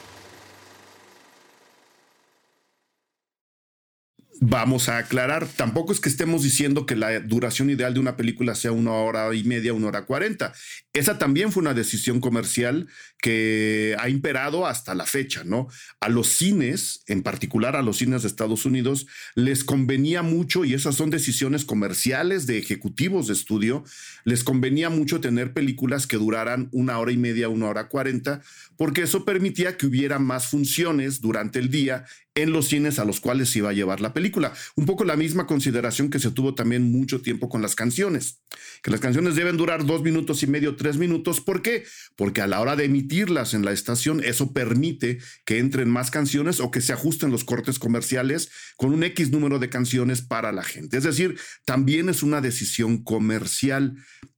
[4.41, 8.55] Vamos a aclarar, tampoco es que estemos diciendo que la duración ideal de una película
[8.55, 10.53] sea una hora y media, una hora cuarenta.
[10.93, 12.87] Esa también fue una decisión comercial
[13.21, 15.67] que ha imperado hasta la fecha, ¿no?
[16.01, 20.73] A los cines, en particular a los cines de Estados Unidos, les convenía mucho, y
[20.73, 23.83] esas son decisiones comerciales de ejecutivos de estudio,
[24.25, 28.41] les convenía mucho tener películas que duraran una hora y media, una hora cuarenta,
[28.79, 33.21] porque eso permitía que hubiera más funciones durante el día en los cines a los
[33.21, 34.53] cuales se iba a llevar la película.
[34.77, 38.41] Un poco la misma consideración que se tuvo también mucho tiempo con las canciones,
[38.83, 41.41] que las canciones deben durar dos minutos y medio, tres minutos.
[41.41, 41.85] ¿Por qué?
[42.17, 46.61] Porque a la hora de emitirlas en la estación, eso permite que entren más canciones
[46.61, 50.63] o que se ajusten los cortes comerciales con un X número de canciones para la
[50.63, 50.99] gente.
[50.99, 53.97] Es decir, también es una decisión comercial.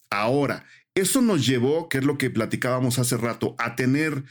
[0.08, 4.24] Ahora, eso nos llevó, que es lo que platicábamos hace rato, a tener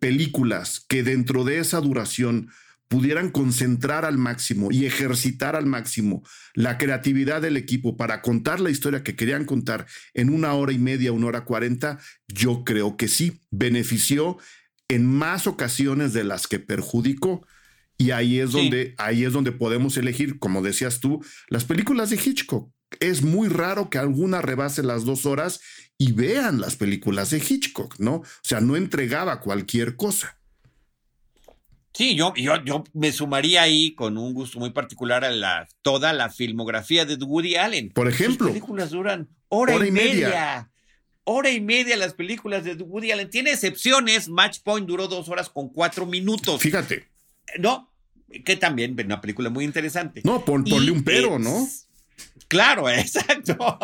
[0.00, 2.50] películas que dentro de esa duración
[2.88, 6.22] pudieran concentrar al máximo y ejercitar al máximo
[6.54, 10.78] la creatividad del equipo para contar la historia que querían contar en una hora y
[10.78, 11.98] media, una hora cuarenta,
[12.28, 14.38] yo creo que sí, benefició
[14.88, 17.46] en más ocasiones de las que perjudicó.
[17.98, 22.16] Y ahí es donde, ahí es donde podemos elegir, como decías tú, las películas de
[22.16, 22.70] Hitchcock.
[23.00, 25.60] Es muy raro que alguna rebase las dos horas
[25.98, 28.16] y vean las películas de Hitchcock, ¿no?
[28.16, 30.38] O sea, no entregaba cualquier cosa.
[31.96, 36.12] Sí, yo, yo, yo me sumaría ahí con un gusto muy particular a la, toda
[36.12, 37.88] la filmografía de Woody Allen.
[37.90, 38.48] Por ejemplo.
[38.48, 40.70] Las películas duran hora, y, media.
[41.24, 43.30] Hora y media las películas de Woody Allen.
[43.30, 44.28] Tiene excepciones.
[44.28, 46.60] Match Point duró dos horas con cuatro minutos.
[46.60, 47.08] Fíjate.
[47.58, 47.90] No,
[48.44, 50.20] que también una película muy interesante.
[50.22, 51.66] No, ponle un pero, ¿no?
[52.48, 53.78] Claro, exacto.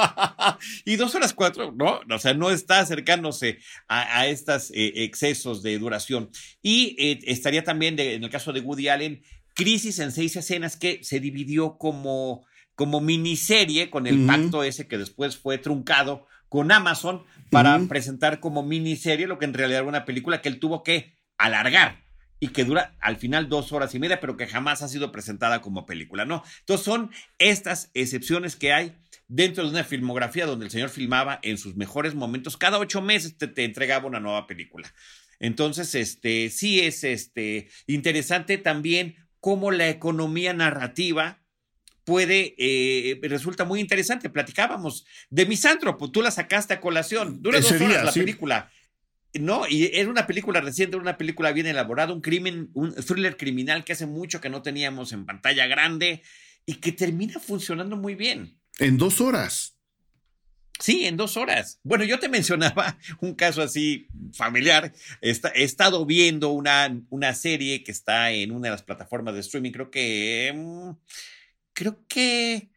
[0.85, 2.01] y dos horas cuatro, ¿no?
[2.09, 6.31] O sea, no está acercándose a, estos eh, excesos de duración.
[6.63, 9.23] Y eh, estaría también, en el caso de Woody Allen,
[9.55, 14.97] Crisis en seis escenas que se dividió como, como miniserie con el pacto ese que
[14.97, 20.07] después fue truncado con Amazon para presentar como miniserie lo que en realidad era una
[20.07, 22.02] película que él tuvo que alargar
[22.43, 25.63] y que dura al final dos horas y media, pero que jamás ha sido presentada
[25.63, 26.43] como película, ¿no?
[26.59, 28.97] Entonces son estas excepciones que hay
[29.29, 33.39] dentro de una filmografía donde el señor filmaba en sus mejores momentos, cada ocho meses
[33.39, 34.93] te, entregaba una nueva película.
[35.39, 41.45] Entonces, este, sí es este, interesante también cómo la economía narrativa
[42.03, 44.31] puede, eh, resulta muy interesante.
[44.31, 48.73] Platicábamos de Misántropo, tú la sacaste a colación, dura dos horas la película
[49.35, 53.85] no, y era una película reciente, una película bien elaborada, un crimen, un thriller criminal
[53.85, 56.23] que hace mucho que no teníamos en pantalla grande
[56.67, 58.59] y que termina funcionando muy bien.
[58.79, 59.79] En dos horas.
[60.79, 61.81] Sí, en dos horas.
[61.85, 64.93] Bueno, yo te mencionaba un caso así familiar.
[65.21, 69.73] he estado viendo una, una serie que está en una de las plataformas de streaming,
[69.73, 70.53] creo que...
[70.55, 70.91] Mm,
[71.73, 72.72] creo que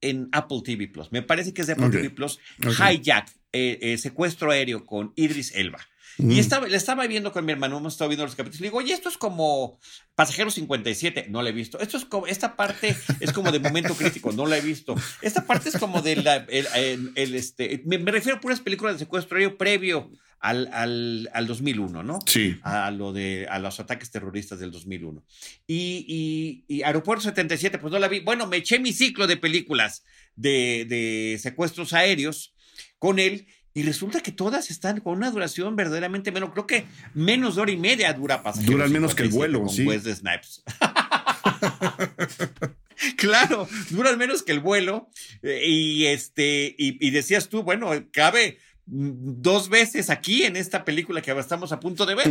[0.00, 1.10] en Apple TV Plus.
[1.12, 2.38] Me parece que es de Apple TV Plus.
[2.58, 5.80] Hijack, eh, eh, secuestro aéreo con Idris Elba.
[6.18, 8.60] Y estaba, le estaba viendo con mi hermano, hemos estado viendo los capítulos.
[8.60, 9.78] Le digo, oye, esto es como
[10.16, 11.26] Pasajero 57.
[11.28, 11.78] No lo he visto.
[11.78, 14.32] Esto es como, esta parte es como de momento crítico.
[14.32, 14.96] No la he visto.
[15.22, 19.56] Esta parte es como de la, el, este, me, refiero a puras películas de secuestro
[19.56, 22.18] previo al, al, al, 2001, ¿no?
[22.26, 22.58] Sí.
[22.62, 25.24] A, lo de, a los ataques terroristas del 2001.
[25.68, 28.20] Y, y, y, Aeropuerto 77, pues no la vi.
[28.20, 30.04] Bueno, me eché mi ciclo de películas
[30.34, 32.54] de, de secuestros aéreos
[32.98, 33.46] con él
[33.78, 36.50] y resulta que todas están con una duración verdaderamente menos.
[36.50, 38.72] Creo que menos de hora y media dura pasajero.
[38.72, 39.84] Duran menos que el vuelo, con sí.
[39.84, 40.64] de Snipes.
[43.16, 45.08] claro, duran menos que el vuelo.
[45.42, 51.30] Eh, y este, y, decías tú, bueno, cabe dos veces aquí en esta película que
[51.30, 52.28] estamos a punto de ver.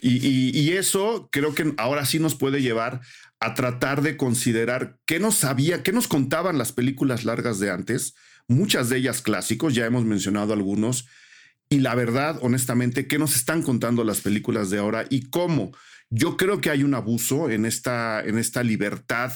[0.00, 3.00] Y, eso creo que ahora sí nos puede llevar
[3.40, 8.14] a tratar de considerar qué nos sabía, qué nos contaban las películas largas de antes,
[8.48, 11.06] muchas de ellas clásicos, ya hemos mencionado algunos,
[11.70, 15.72] y la verdad, honestamente, qué nos están contando las películas de ahora y cómo.
[16.08, 19.32] Yo creo que hay un abuso en esta, en esta libertad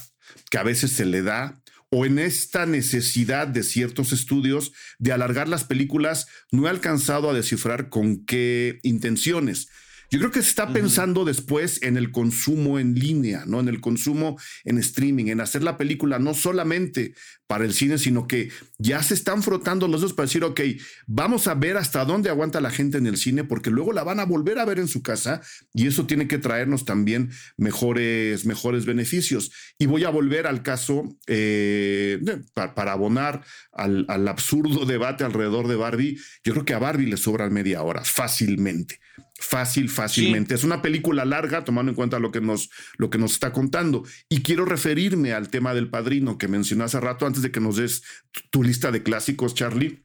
[0.50, 5.46] que a veces se le da o en esta necesidad de ciertos estudios de alargar
[5.46, 9.68] las películas, no he alcanzado a descifrar con qué intenciones.
[10.12, 13.60] Yo creo que se está pensando después en el consumo en línea, ¿no?
[13.60, 17.14] En el consumo en streaming, en hacer la película no solamente
[17.46, 20.60] para el cine, sino que ya se están frotando los dos para decir, ok,
[21.06, 24.20] vamos a ver hasta dónde aguanta la gente en el cine, porque luego la van
[24.20, 25.40] a volver a ver en su casa
[25.72, 29.50] y eso tiene que traernos también mejores, mejores beneficios.
[29.78, 32.20] Y voy a volver al caso eh,
[32.52, 36.18] para, abonar al, al absurdo debate alrededor de Barbie.
[36.44, 39.00] Yo creo que a Barbie le sobran media hora, fácilmente
[39.42, 40.54] fácil, fácilmente.
[40.54, 44.04] Es una película larga, tomando en cuenta lo que, nos, lo que nos está contando.
[44.28, 47.76] Y quiero referirme al tema del padrino que mencioné hace rato, antes de que nos
[47.76, 48.02] des
[48.50, 50.04] tu lista de clásicos, Charlie.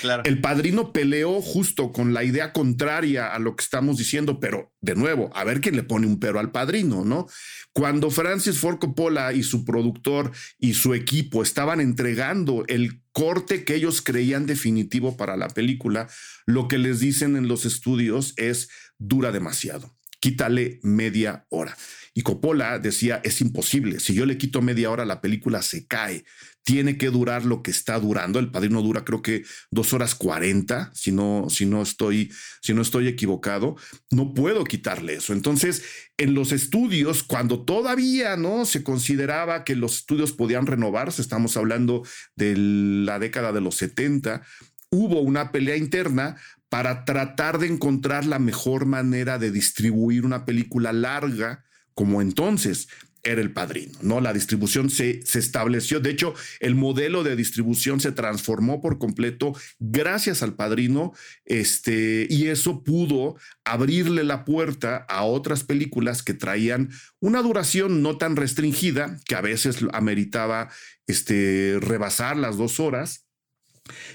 [0.00, 0.22] claro.
[0.24, 4.94] El padrino peleó justo con la idea contraria a lo que estamos diciendo, pero de
[4.94, 7.26] nuevo, a ver quién le pone un pero al padrino, ¿no?
[7.72, 13.74] Cuando Francis Ford Coppola y su productor y su equipo estaban entregando el corte que
[13.74, 16.06] ellos creían definitivo para la película,
[16.44, 19.96] lo que les dicen en los estudios es dura demasiado.
[20.20, 21.74] Quítale media hora.
[22.16, 26.24] Y Coppola decía, es imposible, si yo le quito media hora la película se cae,
[26.64, 28.38] tiene que durar lo que está durando.
[28.38, 32.80] El padrino dura creo que dos horas cuarenta, si no, si no estoy, si no
[32.80, 33.76] estoy equivocado.
[34.10, 35.34] No puedo quitarle eso.
[35.34, 35.84] Entonces,
[36.16, 42.02] en los estudios, cuando todavía no se consideraba que los estudios podían renovarse, estamos hablando
[42.34, 44.40] de la década de los 70,
[44.88, 46.36] hubo una pelea interna
[46.70, 51.65] para tratar de encontrar la mejor manera de distribuir una película larga
[51.96, 52.88] como entonces
[53.24, 54.20] era el padrino, ¿no?
[54.20, 59.52] La distribución se, se, estableció, de hecho, el modelo de distribución se transformó por completo
[59.80, 61.12] gracias al padrino,
[61.44, 68.16] este, y eso pudo abrirle la puerta a otras películas que traían una duración no
[68.16, 70.68] tan restringida, que a veces ameritaba
[71.08, 73.25] este, rebasar las dos horas,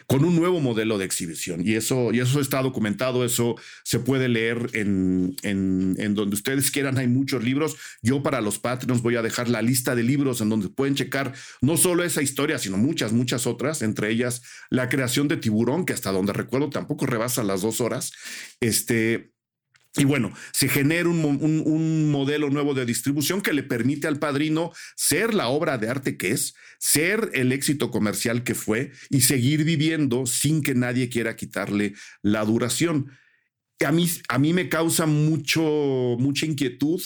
[0.07, 1.61] con un nuevo modelo de exhibición.
[1.65, 6.97] Y eso, y eso está documentado, eso se puede leer en, en, donde ustedes quieran.
[6.97, 7.75] Hay muchos libros.
[8.01, 11.33] Yo para los Patreons voy a dejar la lista de libros en donde pueden checar
[11.61, 15.93] no solo esa historia, sino muchas, muchas otras, entre ellas la creación de Tiburón, que
[15.93, 18.11] hasta donde recuerdo tampoco rebasa las dos horas.
[18.59, 19.31] Este,
[19.97, 25.33] y bueno, se genera un, modelo nuevo de distribución que le permite al padrino ser
[25.33, 30.25] la obra de arte que es, ser el éxito comercial que fue y seguir viviendo
[30.25, 33.11] sin que nadie quiera quitarle la duración.
[33.85, 35.61] A mí, a mí me causa mucho,
[36.19, 37.01] mucha inquietud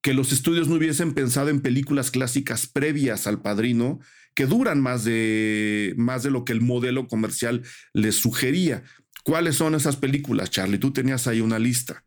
[0.00, 4.00] que los estudios no hubiesen pensado en películas clásicas previas al padrino
[4.34, 8.84] que duran más de, más de lo que el modelo comercial les sugería.
[9.22, 10.78] ¿Cuáles son esas películas, Charlie?
[10.78, 12.04] Tú tenías ahí una lista.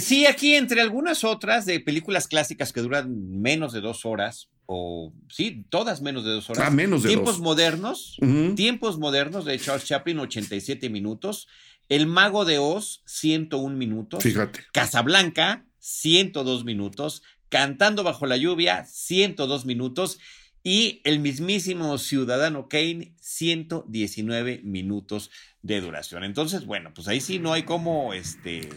[0.00, 5.12] Sí, aquí entre algunas otras de películas clásicas que duran menos de dos horas, o
[5.28, 6.64] sí, todas menos de dos horas.
[6.66, 8.18] Ah, menos de Tiempos modernos,
[8.56, 11.48] tiempos modernos de Charles Chaplin, 87 minutos.
[11.88, 14.22] El Mago de Oz, 101 minutos.
[14.22, 14.60] Fíjate.
[14.72, 17.22] Casablanca, 102 minutos.
[17.48, 20.18] Cantando bajo la lluvia, 102 minutos.
[20.64, 25.30] Y el mismísimo Ciudadano Kane, 119 minutos
[25.62, 26.24] de duración.
[26.24, 28.68] Entonces, bueno, pues ahí sí no hay como este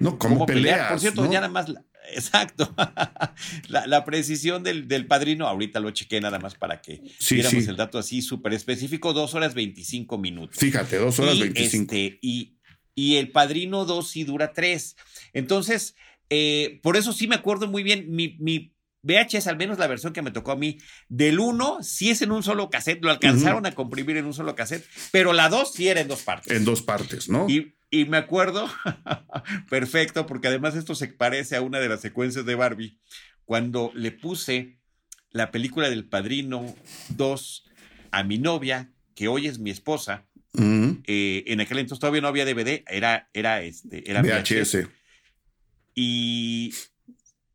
[0.00, 0.88] no, ¿cómo, pelear?
[0.88, 1.66] Por cierto, ya nada más,
[2.14, 2.74] exacto,
[3.68, 8.22] la, precisión del, padrino, ahorita lo chequé nada más para que viéramos el dato así
[8.22, 10.58] súper específico, dos horas veinticinco minutos.
[10.58, 11.94] Fíjate, dos horas veinticinco.
[11.94, 12.56] Este, y,
[12.94, 14.96] y el padrino dos sí dura tres.
[15.32, 15.94] Entonces,
[16.30, 20.12] eh, por eso sí me acuerdo muy bien, mi, mi VHS, al menos la versión
[20.12, 23.66] que me tocó a mí, del uno sí es en un solo cassette, lo alcanzaron
[23.66, 26.56] a comprimir en un solo cassette, pero la dos sí era en dos partes.
[26.56, 27.48] En dos partes, ¿no?
[27.48, 28.68] Y, y me acuerdo,
[29.70, 32.98] perfecto, porque además esto se parece a una de las secuencias de Barbie,
[33.44, 34.78] cuando le puse
[35.32, 36.74] la película del Padrino
[37.10, 37.64] 2
[38.12, 40.26] a mi novia, que hoy es mi esposa.
[41.06, 44.88] Eh, en aquel entonces todavía no había DVD, era, era, este, era VHS.
[45.94, 46.72] Y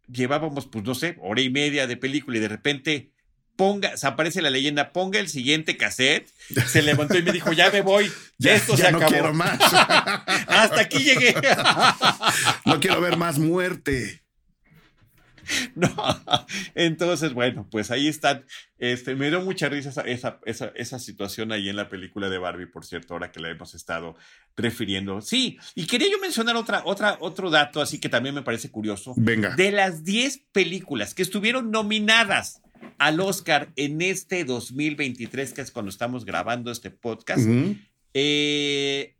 [0.07, 3.11] llevábamos, pues no sé, hora y media de película y de repente
[3.55, 6.27] ponga, se aparece la leyenda, ponga el siguiente cassette.
[6.67, 8.11] Se levantó y me dijo, ya me voy.
[8.37, 9.59] ya, Esto se no quiero más.
[10.47, 11.35] Hasta aquí llegué.
[12.65, 14.21] no quiero ver más muerte.
[15.75, 15.93] no,
[16.73, 18.45] entonces, bueno, pues ahí están.
[18.79, 22.65] Este, me dio mucha risa esa, esa, esa, situación ahí en la película de Barbie,
[22.65, 24.15] por cierto, ahora que la hemos estado
[24.57, 25.21] refiriendo.
[25.21, 29.13] Sí, y quería yo mencionar otra, otra, otro dato, así que también me parece curioso.
[29.17, 29.55] Venga.
[29.55, 32.61] De las 10 películas que estuvieron nominadas
[32.97, 37.45] al Oscar en este 2023, que es cuando estamos grabando este podcast,
[38.13, 39.15] eh,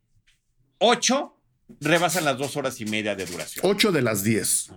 [0.77, 1.39] ocho
[1.79, 3.65] rebasan las dos horas y media de duración.
[3.65, 4.71] Ocho de las diez.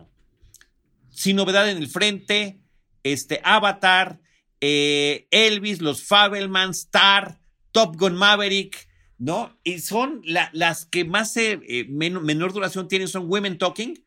[1.11, 2.61] Sin novedad en el frente,
[3.03, 4.21] este Avatar,
[4.61, 7.41] eh, Elvis, los Fabelman, Star,
[7.73, 9.59] Top Gun Maverick, ¿no?
[9.65, 14.03] Y son las que más eh, menor duración tienen, son Women Talking,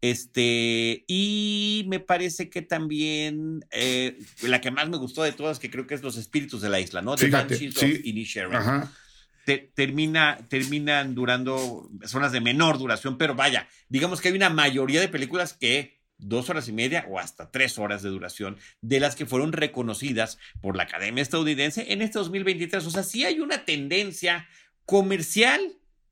[0.00, 5.70] este, y me parece que también eh, la que más me gustó de todas, que
[5.70, 7.16] creo que es Los Espíritus de la Isla, ¿no?
[7.16, 8.00] De Fíjate, sí.
[8.52, 8.92] Ajá.
[9.74, 15.08] termina, terminan durando zonas de menor duración, pero vaya, digamos que hay una mayoría de
[15.08, 19.26] películas que dos horas y media o hasta tres horas de duración, de las que
[19.26, 22.84] fueron reconocidas por la Academia Estadounidense en este 2023.
[22.86, 24.48] O sea, sí hay una tendencia
[24.84, 25.60] comercial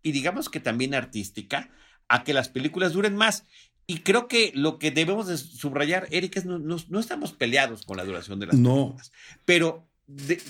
[0.02, 1.70] y digamos que también artística
[2.08, 3.44] a que las películas duren más.
[3.86, 7.96] Y creo que lo que debemos de subrayar, Eric, es no, no, estamos peleados con
[7.96, 9.12] la duración de las películas.
[9.44, 9.86] Pero,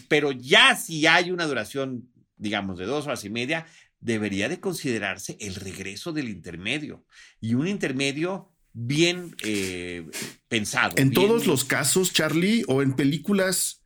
[0.08, 3.66] pero ya si hay una duración, digamos, de dos horas y media,
[4.00, 7.04] debería de considerarse el regreso del intermedio.
[7.40, 10.06] Y un intermedio bien eh,
[10.48, 10.94] pensado.
[10.96, 13.82] En todos los casos, Charlie, o en películas,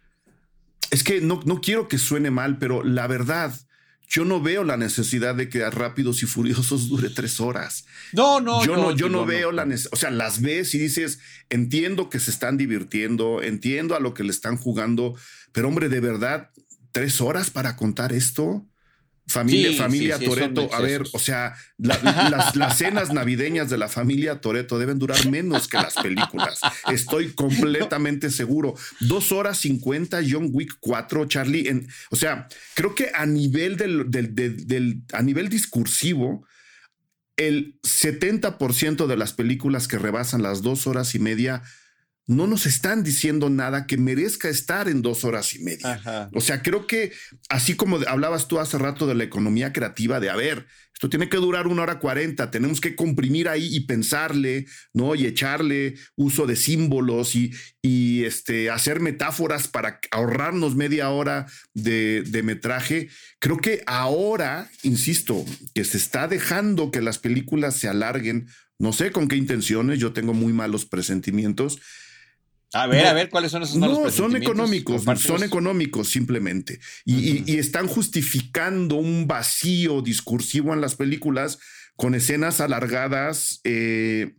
[0.90, 3.54] es que no, no quiero que suene mal, pero la verdad,
[4.08, 7.84] yo no veo la necesidad de que Rápidos y Furiosos dure tres horas.
[8.12, 9.92] No, no, yo no, yo no, veo la necesidad.
[9.92, 14.24] O sea, las ves y dices, entiendo que se están divirtiendo, entiendo a lo que
[14.24, 15.14] le están jugando,
[15.52, 16.50] pero hombre, de verdad,
[16.92, 18.66] tres horas para contar esto.
[19.28, 24.98] Familia, familia Toreto, a ver, o sea, las, cenas navideñas de la familia Toreto deben
[24.98, 26.60] durar menos que las películas.
[26.90, 28.74] Estoy completamente seguro.
[29.00, 31.68] Dos horas cincuenta, John Wick 4, Charlie.
[31.68, 36.46] En, o sea, creo que a nivel del, del, a nivel discursivo,
[37.36, 41.62] el 70% de las películas que rebasan las dos horas y media
[42.28, 46.28] no nos están diciendo nada que merezca estar en dos horas y media.
[46.34, 47.10] O sea, creo que
[47.48, 51.30] así como hablabas tú hace rato de la economía creativa, de a ver, esto tiene
[51.30, 55.14] que durar una hora cuarenta, tenemos que comprimir ahí y pensarle, ¿no?
[55.14, 62.22] Y echarle uso de símbolos y, y este, hacer metáforas para ahorrarnos media hora de,
[62.26, 63.08] de metraje.
[63.38, 69.12] Creo que ahora, insisto, que se está dejando que las películas se alarguen, no sé
[69.12, 71.80] con qué intenciones, yo tengo muy malos presentimientos
[72.74, 76.81] a ver, a ver, ¿cuáles son esos malos No, son económicos, son económicos simplemente.
[77.04, 81.59] Y, y, están justificando un vacío discursivo en las películas
[81.96, 84.37] con escenas alargadas eh,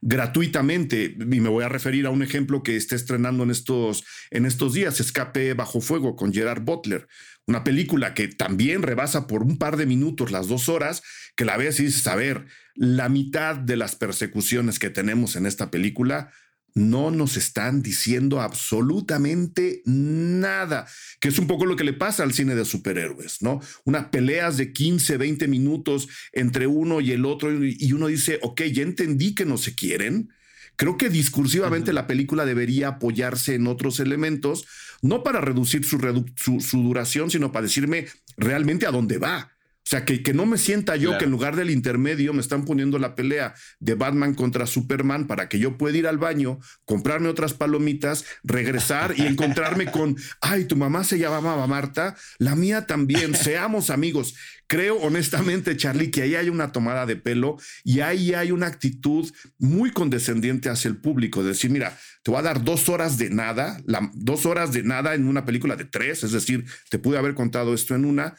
[0.00, 1.14] gratuitamente.
[1.18, 4.72] Y me voy a referir a un ejemplo que está estrenando en estos, en estos
[4.72, 7.06] días, Escape bajo fuego con Gerard Butler.
[7.46, 11.02] Una película que también rebasa por un par de minutos las dos horas,
[11.36, 15.46] que la ves y dices, a ver, la mitad de las persecuciones que tenemos en
[15.46, 16.32] esta película
[16.74, 20.86] no nos están diciendo absolutamente nada,
[21.20, 23.60] que es un poco lo que le pasa al cine de superhéroes, ¿no?
[23.84, 28.62] Unas peleas de 15, 20 minutos entre uno y el otro y uno dice, ok,
[28.62, 30.30] ya entendí que no se quieren.
[30.76, 34.66] Creo que discursivamente la película debería apoyarse en otros elementos,
[35.02, 35.98] no para reducir su,
[36.60, 38.06] su duración, sino para decirme
[38.36, 39.52] realmente a dónde va.
[39.82, 42.64] O sea, que, que no me sienta yo que en lugar del intermedio me están
[42.64, 47.28] poniendo la pelea de Batman contra Superman para que yo pueda ir al baño, comprarme
[47.28, 53.34] otras palomitas, regresar y encontrarme con, ay, tu mamá se llamaba Marta, la mía también,
[53.34, 54.34] seamos amigos.
[54.68, 59.28] Creo honestamente, Charlie, que ahí hay una tomada de pelo y ahí hay una actitud
[59.58, 63.30] muy condescendiente hacia el público, de decir, mira, te voy a dar dos horas de
[63.30, 63.80] nada,
[64.14, 67.74] dos horas de nada en una película de tres, es decir, te pude haber contado
[67.74, 68.36] esto en una,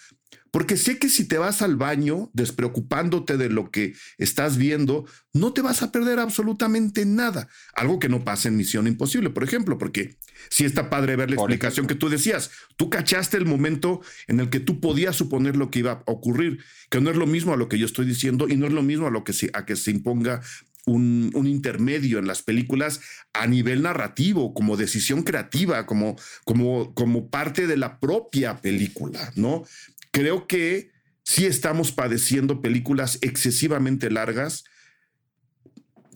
[0.52, 5.54] porque sé que si te vas al baño despreocupándote de lo que estás viendo, no
[5.54, 7.48] te vas a perder absolutamente nada.
[7.74, 10.18] Algo que no pasa en Misión Imposible, por ejemplo, porque
[10.50, 12.52] si está padre ver la explicación que tú decías.
[12.76, 16.60] Tú cachaste el momento en el que tú podías suponer lo que iba a ocurrir,
[16.90, 18.84] que no es lo mismo a lo que yo estoy diciendo y no es lo
[18.84, 20.42] mismo a lo que se, a que se imponga
[20.86, 23.02] un, un, intermedio en las películas
[23.34, 29.64] a nivel narrativo, como decisión creativa, como, como, como parte de la propia película, ¿no?
[30.12, 30.92] Creo que
[31.24, 34.66] sí estamos padeciendo películas excesivamente largas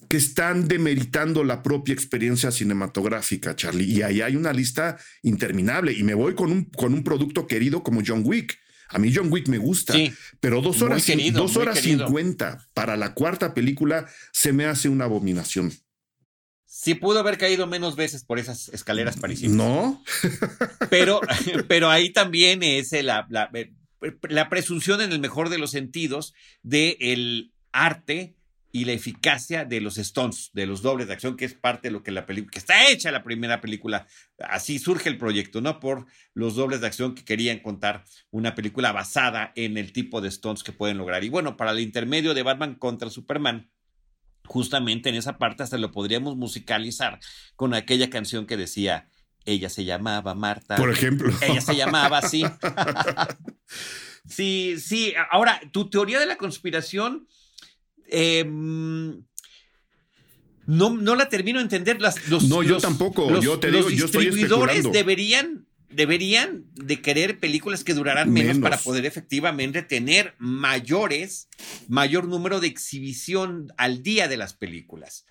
[0.07, 3.85] que están demeritando la propia experiencia cinematográfica, Charlie.
[3.85, 5.93] Y ahí hay una lista interminable.
[5.93, 8.57] Y me voy con un, con un producto querido como John Wick.
[8.89, 9.95] A mí John Wick me gusta,
[10.39, 15.73] pero dos horas, dos horas cincuenta para la cuarta película se me hace una abominación.
[16.65, 19.55] Sí pudo haber caído menos veces por esas escaleras parisinas.
[19.55, 20.03] No.
[20.89, 21.19] pero,
[21.67, 23.49] pero ahí también es la, la,
[24.29, 26.33] la, presunción en el mejor de los sentidos
[26.63, 28.35] del el arte
[28.71, 31.93] y la eficacia de los stunts, de los dobles de acción, que es parte de
[31.93, 34.05] lo que la película, que está hecha la primera película.
[34.37, 35.79] Así surge el proyecto, ¿no?
[35.79, 40.29] Por los dobles de acción que querían contar una película basada en el tipo de
[40.29, 41.23] stunts que pueden lograr.
[41.23, 43.71] Y bueno, para el intermedio de Batman contra Superman,
[44.45, 47.19] justamente en esa parte hasta lo podríamos musicalizar
[47.55, 49.07] con aquella canción que decía,
[49.45, 50.75] ella se llamaba Marta.
[50.75, 51.31] Por ejemplo.
[51.41, 52.43] Ella se llamaba así.
[54.27, 55.13] sí, sí.
[55.31, 57.27] Ahora, tu teoría de la conspiración,
[58.07, 59.23] em,
[60.65, 62.01] no, no la termino de entender.
[62.01, 63.39] Las, los, no, yo tampoco.
[63.39, 64.89] yo te digo, yo estoy especulando.
[64.89, 71.47] deberían deberían de querer películas que duraran menos, para poder efectivamente tener mayores,
[71.87, 75.25] mayor número de exhibición al día de las películas.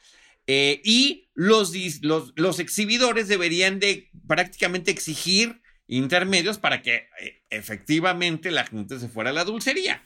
[0.47, 1.73] Eh, y los,
[2.03, 9.09] los, los, exhibidores deberían de prácticamente exigir intermedios para que eh, efectivamente la gente se
[9.09, 10.03] fuera a la dulcería.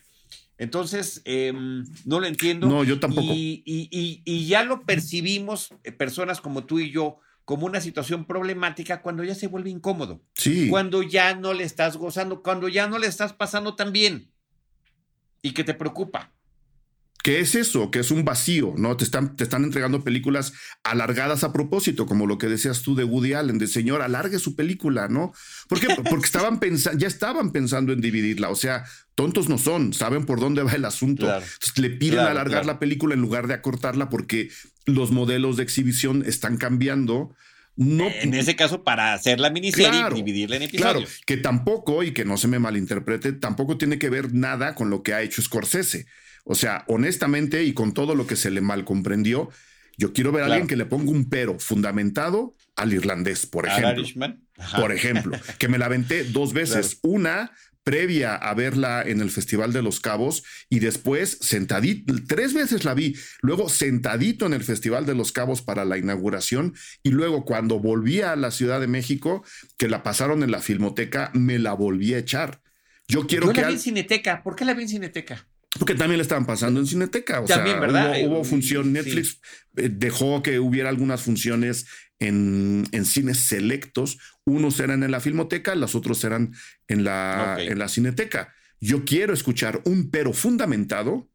[0.57, 2.69] Entonces, em, no lo entiendo.
[2.69, 3.33] No, yo tampoco.
[3.33, 8.27] Y, y, y ya lo percibimos, eh, personas como tú y yo, como una situación
[8.27, 10.21] problemática cuando ya se vuelve incómodo.
[10.35, 10.69] Sí.
[10.69, 14.31] Cuando ya no le estás gozando, cuando ya no le estás pasando tan bien
[15.41, 16.31] y que te preocupa.
[17.23, 17.91] ¿Qué es eso?
[17.91, 18.97] Que es un vacío, ¿no?
[18.97, 20.53] Te están, te están entregando películas
[20.85, 24.55] alargadas a propósito, como lo que decías tú de Woody Allen, de señor, alargue su
[24.55, 25.33] película, ¿no?
[25.69, 25.89] ¿Por qué?
[26.09, 28.85] Porque estaban pensando, ya estaban pensando en dividirla, o sea,
[29.17, 31.29] tontos no son, saben por dónde va el asunto.
[31.77, 34.51] le piden alargar la película en lugar de acortarla porque
[34.87, 37.35] los modelos de exhibición están cambiando.
[37.75, 40.95] No, en ese caso, para hacer la miniserie y dividirla en episodios.
[40.95, 44.89] Claro, que tampoco, y que no se me malinterprete, tampoco tiene que ver nada con
[44.91, 46.07] lo que ha hecho Scorsese.
[46.51, 49.51] O sea, honestamente y con todo lo que se le mal comprendió,
[49.99, 54.33] yo quiero ver a alguien que le ponga un pero fundamentado al irlandés, por ejemplo.
[54.77, 57.01] Por ejemplo, que me la aventé dos veces.
[57.03, 57.53] Una
[57.85, 62.95] previa a verla en el Festival de los Cabos y después sentadito, tres veces la
[62.95, 67.79] vi, luego sentadito en el Festival de los Cabos para la inauguración y luego cuando
[67.79, 69.45] volví a la Ciudad de México,
[69.77, 72.63] que la pasaron en la Filmoteca, me la volví a echar.
[73.07, 73.61] Yo quiero Yo que...
[73.61, 74.43] la vi en Cineteca.
[74.43, 75.47] ¿Por qué la vi en Cineteca?
[75.77, 77.41] Porque también la estaban pasando en Cineteca.
[77.41, 78.15] O también, ¿verdad?
[78.25, 78.93] Hubo, función.
[78.93, 79.41] Netflix
[79.77, 81.87] eh, dejó que hubiera algunas funciones
[82.19, 84.19] en, en, cines selectos.
[84.45, 86.55] Unos eran en la Filmoteca, los otros eran
[86.89, 88.55] en la, en la Cineteca.
[88.81, 91.29] Yo quiero escuchar un pero fundamentado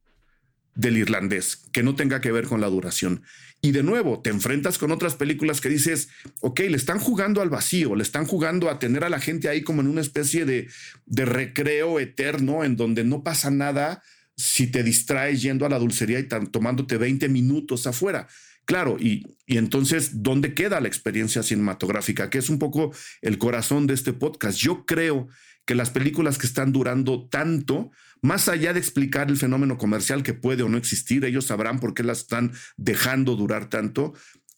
[0.75, 3.23] del irlandés, que no tenga que ver con la duración.
[3.61, 6.09] Y de nuevo, te enfrentas con otras películas que dices,
[6.41, 9.61] ok, le están jugando al vacío, le están jugando a tener a la gente ahí
[9.61, 10.67] como en una especie de,
[11.05, 14.01] de recreo eterno en donde no pasa nada
[14.43, 18.27] si te distraes yendo a la dulcería y tomándote 20 minutos afuera.
[18.65, 22.29] Claro, y, y, entonces, ¿dónde queda la experiencia cinematográfica?
[22.29, 24.57] Que es un poco el corazón de este podcast.
[24.57, 25.27] Yo creo
[25.65, 27.91] que las películas que están durando tanto,
[28.21, 31.93] más allá de explicar el fenómeno comercial que puede o no existir, ellos sabrán por
[31.93, 34.13] qué las están dejando durar tanto,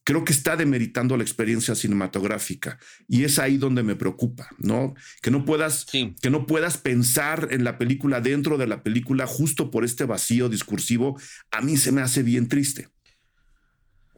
[0.06, 2.80] creo que está demeritando la experiencia cinematográfica
[3.10, 4.94] y es ahí donde me preocupa, ¿no?
[5.22, 9.72] Que no puedas que no puedas pensar en la película dentro de la película justo
[9.72, 11.20] por este vacío discursivo,
[11.52, 12.88] a mí se me hace bien triste.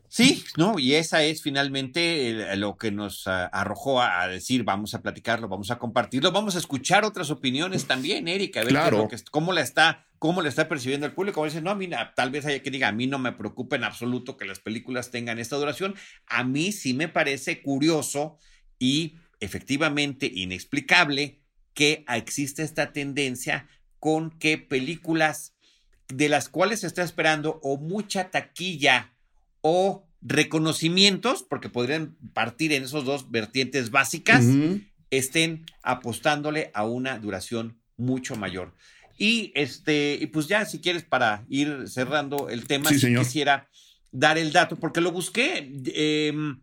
[0.09, 5.01] Sí, no, y esa es finalmente lo que nos ah, arrojó a, decir, vamos a
[5.01, 9.07] platicarlo, vamos a compartirlo, vamos a escuchar otras opiniones también, Erika, a ver claro.
[9.31, 11.41] cómo la está, cómo la está percibiendo el público.
[11.41, 13.75] A veces, no, a mí tal vez haya que diga, a mí no me preocupa
[13.75, 15.95] en absoluto que las películas tengan esta duración.
[16.27, 18.37] A mí sí me parece curioso
[18.79, 21.39] y efectivamente inexplicable
[21.73, 23.67] que existe esta tendencia
[23.99, 25.53] con que películas
[26.07, 29.13] de las cuales se está esperando o mucha taquilla
[29.61, 34.45] o reconocimientos, porque podrían partir en esos dos vertientes básicas,
[35.11, 38.73] estén apostándole a una duración mucho mayor.
[39.17, 43.67] Y este, y pues ya si quieres para ir cerrando el tema, quisiera
[44.11, 46.61] dar el dato, porque lo busqué, em,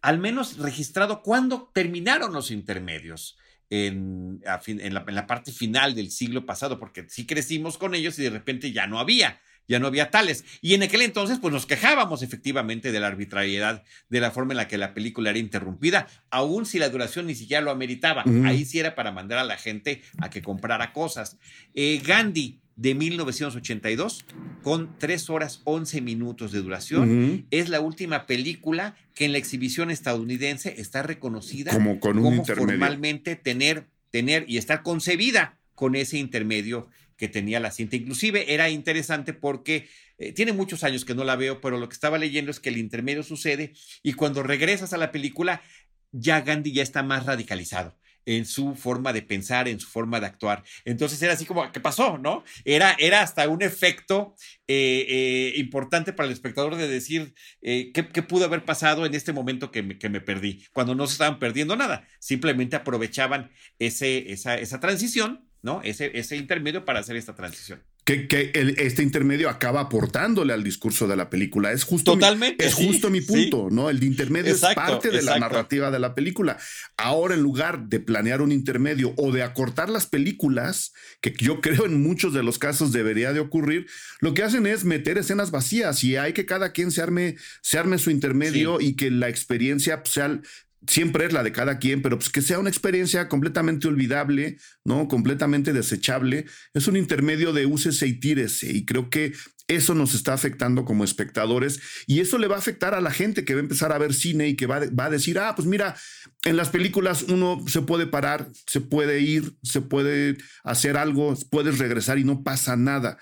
[0.00, 3.36] al menos registrado cuando terminaron los intermedios.
[3.74, 8.18] En, en, la, en la parte final del siglo pasado, porque sí crecimos con ellos
[8.18, 10.44] y de repente ya no había ya no había tales.
[10.60, 14.58] Y en aquel entonces, pues nos quejábamos efectivamente de la arbitrariedad, de la forma en
[14.58, 18.24] la que la película era interrumpida, aun si la duración ni siquiera lo ameritaba.
[18.44, 21.38] Ahí sí era para mandar a la gente a que comprara cosas.
[21.74, 24.24] Eh, Gandhi de 1982,
[24.62, 29.90] con 3 horas 11 minutos de duración, es la última película que en la exhibición
[29.90, 36.88] estadounidense está reconocida como, con un formalmente tener, tener y estar concebida con ese intermedio
[37.22, 37.94] que tenía la cinta.
[37.94, 41.94] Inclusive era interesante porque eh, tiene muchos años que no la veo, pero lo que
[41.94, 45.62] estaba leyendo es que el intermedio sucede y cuando regresas a la película,
[46.10, 47.96] ya Gandhi ya está más radicalizado
[48.26, 50.64] en su forma de pensar, en su forma de actuar.
[50.84, 52.18] Entonces era así como, ¿qué pasó?
[52.18, 52.42] ¿No?
[52.64, 54.34] Era, era hasta un efecto
[54.66, 59.70] eh, eh, importante para el espectador de decir, ¿qué, pudo haber pasado en este momento
[59.70, 60.66] que me, que me, perdí?
[60.72, 65.80] Cuando no se estaban perdiendo nada, simplemente aprovechaban ese, esa, esa transición ¿no?
[65.82, 67.80] Ese, ese intermedio para hacer esta transición.
[68.04, 71.70] Que, que este intermedio acaba aportándole al discurso de la película.
[71.70, 72.64] Es justo Totalmente.
[72.64, 73.88] Mi, es justo mi punto, ¿no?
[73.90, 76.58] El intermedio es parte de la narrativa de la película.
[76.96, 81.86] Ahora, en lugar de planear un intermedio o de acortar las películas, que yo creo
[81.86, 83.86] en muchos de los casos debería de ocurrir,
[84.18, 87.78] lo que hacen es meter escenas vacías y hay que cada quien se arme, se
[87.78, 90.40] arme su intermedio y que la experiencia sea
[90.86, 95.08] siempre es la de cada quien, pero pues que sea una experiencia completamente olvidable, ¿no?
[95.08, 96.46] Completamente desechable.
[96.74, 98.72] Es un intermedio de úsese y tírese.
[98.72, 99.32] Y creo que
[99.68, 103.44] eso nos está afectando como espectadores y eso le va a afectar a la gente
[103.44, 105.66] que va a empezar a ver cine y que va, va, a decir, ah, pues
[105.66, 105.96] mira,
[106.44, 111.78] en las películas uno se puede parar, se puede ir, se puede hacer algo, puedes
[111.78, 113.18] regresar y no pasa nada.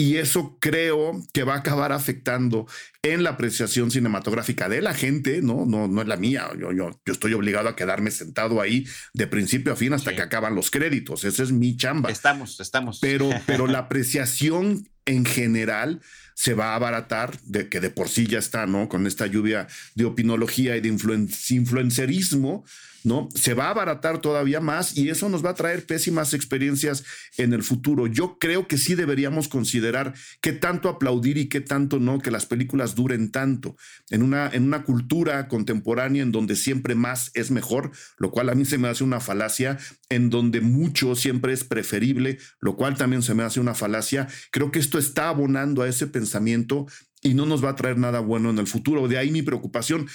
[0.00, 2.66] Y eso creo que va a acabar afectando
[3.02, 5.66] en la apreciación cinematográfica de la gente, ¿no?
[5.66, 6.48] No, no es la mía.
[6.58, 10.22] Yo, yo, yo estoy obligado a quedarme sentado ahí de principio a fin hasta que
[10.22, 11.24] acaban los créditos.
[11.24, 12.10] Esa es mi chamba.
[12.10, 12.98] Estamos, estamos.
[12.98, 16.00] Pero, pero la apreciación en general
[16.34, 18.88] se va a abaratar, de que de por sí ya está, ¿no?
[18.88, 22.64] Con esta lluvia de opinología y de influencerismo,
[23.04, 23.28] ¿no?
[23.34, 27.04] Se va a abaratar todavía más y eso nos va a traer pésimas experiencias
[27.36, 28.06] en el futuro.
[28.06, 32.46] Yo creo que sí deberíamos considerar qué tanto aplaudir y qué tanto no que las
[32.46, 33.76] películas duren tanto.
[34.10, 38.54] En una, en una cultura contemporánea en donde siempre más es mejor, lo cual a
[38.54, 39.78] mí se me hace una falacia,
[40.08, 44.28] en donde mucho siempre es preferible, lo cual también se me hace una falacia.
[44.50, 46.86] Creo que esto está abonando a ese pensamiento
[47.22, 49.08] y no nos va a traer nada bueno en el futuro.
[49.08, 50.08] De ahí mi preocupación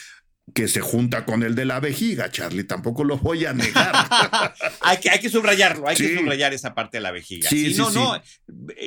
[0.54, 3.94] que se junta con el de la vejiga, Charlie, tampoco lo voy a negar.
[4.82, 7.50] hay, que, hay que subrayarlo, hay que subrayar esa parte de la vejiga.
[7.50, 8.22] Sí, sí, no, no,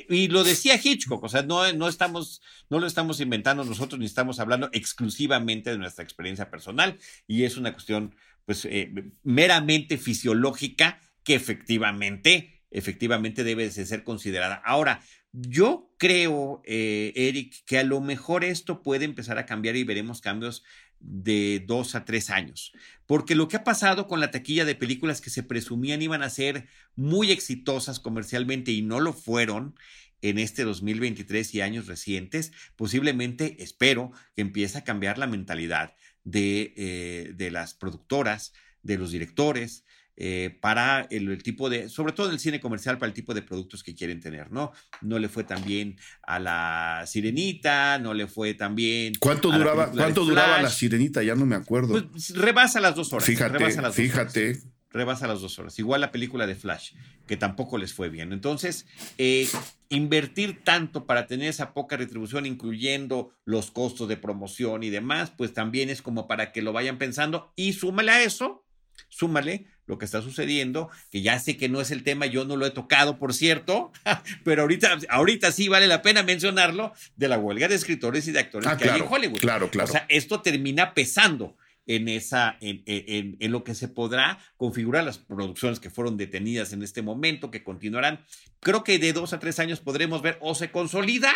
[0.08, 4.06] y lo decía Hitchcock, o sea, no, no, estamos, no lo estamos inventando nosotros, ni
[4.06, 8.14] estamos hablando exclusivamente de nuestra experiencia personal, y es una cuestión,
[8.46, 8.92] pues, eh,
[9.24, 14.62] meramente fisiológica que efectivamente, efectivamente debe de ser considerada.
[14.64, 15.00] Ahora,
[15.32, 20.20] yo creo, eh, Eric, que a lo mejor esto puede empezar a cambiar y veremos
[20.20, 20.64] cambios
[21.00, 22.72] de dos a tres años.
[23.06, 26.30] Porque lo que ha pasado con la taquilla de películas que se presumían iban a
[26.30, 29.74] ser muy exitosas comercialmente y no lo fueron
[30.20, 35.94] en este 2023 y años recientes, posiblemente espero que empiece a cambiar la mentalidad
[36.24, 39.84] de, eh, de las productoras, de los directores,
[40.20, 43.42] eh, para el, tipo de, sobre todo en el cine comercial, para el tipo de
[43.42, 44.72] productos que quieren tener, ¿no?
[45.00, 49.12] No le fue tan bien a la Sirenita, no le fue tan bien.
[49.20, 51.22] ¿Cuánto duraba, ¿cuánto duraba la Sirenita?
[51.22, 52.04] Ya no me acuerdo.
[52.10, 53.26] Pues rebasa las dos horas.
[53.26, 54.50] Fíjate, rebasa las dos fíjate.
[54.50, 55.78] Horas, rebasa las dos horas.
[55.78, 56.94] Igual la película de Flash,
[57.28, 58.32] que tampoco les fue bien.
[58.32, 58.86] Entonces,
[59.18, 59.48] eh,
[59.88, 65.52] invertir tanto para tener esa poca retribución, incluyendo los costos de promoción y demás, pues
[65.52, 68.64] también es como para que lo vayan pensando y súmale a eso,
[69.08, 72.56] súmale lo que está sucediendo, que ya sé que no es el tema, yo no
[72.56, 73.90] lo he tocado, por cierto,
[74.44, 78.38] pero ahorita, ahorita sí vale la pena mencionarlo, de la huelga de escritores y de
[78.38, 79.40] actores ah, que hay en Hollywood.
[79.40, 79.88] Claro, claro.
[79.88, 85.04] O sea, esto termina pesando en esa, en, en, en, lo que se podrá configurar
[85.04, 88.20] las producciones que fueron detenidas en este momento, que continuarán.
[88.60, 91.32] Creo que de dos a tres años podremos ver o se consolida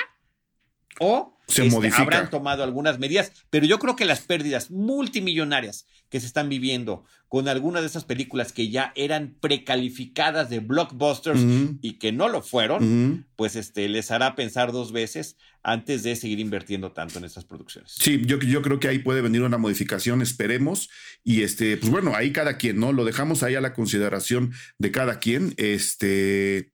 [1.01, 6.21] o se este, habrán tomado algunas medidas, pero yo creo que las pérdidas multimillonarias que
[6.21, 11.41] se están viviendo con algunas de esas películas que ya eran precalificadas de blockbusters
[11.81, 16.41] y que no lo fueron, pues este, les hará pensar dos veces antes de seguir
[16.41, 17.95] invirtiendo tanto en estas producciones.
[17.99, 20.91] Sí, yo, yo creo que ahí puede venir una modificación, esperemos,
[21.25, 22.93] y este, pues bueno, ahí cada quien, ¿no?
[22.93, 26.73] Lo dejamos ahí a la consideración de cada quien, este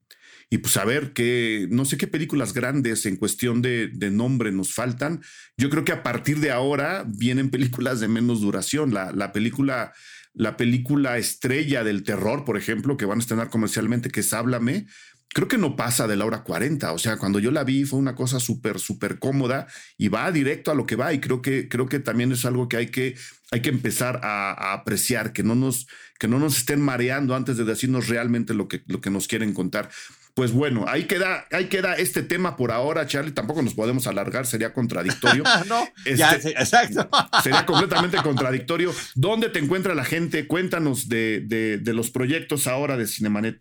[0.51, 4.73] y pues a ver qué, no sé qué películas grandes en cuestión de, nombre nos
[4.73, 5.21] faltan.
[5.57, 8.95] Yo creo que a partir de ahora vienen películas de menos duración.
[8.95, 9.93] La, la película,
[10.33, 14.87] la película estrella del terror, por ejemplo, que van a estrenar comercialmente, que es Háblame,
[15.35, 16.93] creo que no pasa de la hora 40.
[16.93, 20.71] O sea, cuando yo la vi fue una cosa súper, súper cómoda y va directo
[20.71, 21.13] a lo que va.
[21.13, 23.17] Y creo que, creo que también es algo que hay que,
[23.51, 25.87] hay que empezar a, a, apreciar, que no, nos,
[26.19, 29.53] que no nos estén mareando antes de decirnos realmente lo que, lo que nos quieren
[29.53, 29.91] contar.
[30.39, 33.33] Pues bueno, ahí queda, ahí queda este tema por ahora, Charlie.
[33.33, 35.43] Tampoco nos podemos alargar, sería contradictorio.
[35.69, 37.11] no, este, exacto.
[37.43, 38.95] sería completamente contradictorio.
[39.17, 40.47] ¿Dónde te encuentra la gente?
[40.47, 43.61] Cuéntanos de, de, de los proyectos ahora de Cinemanet.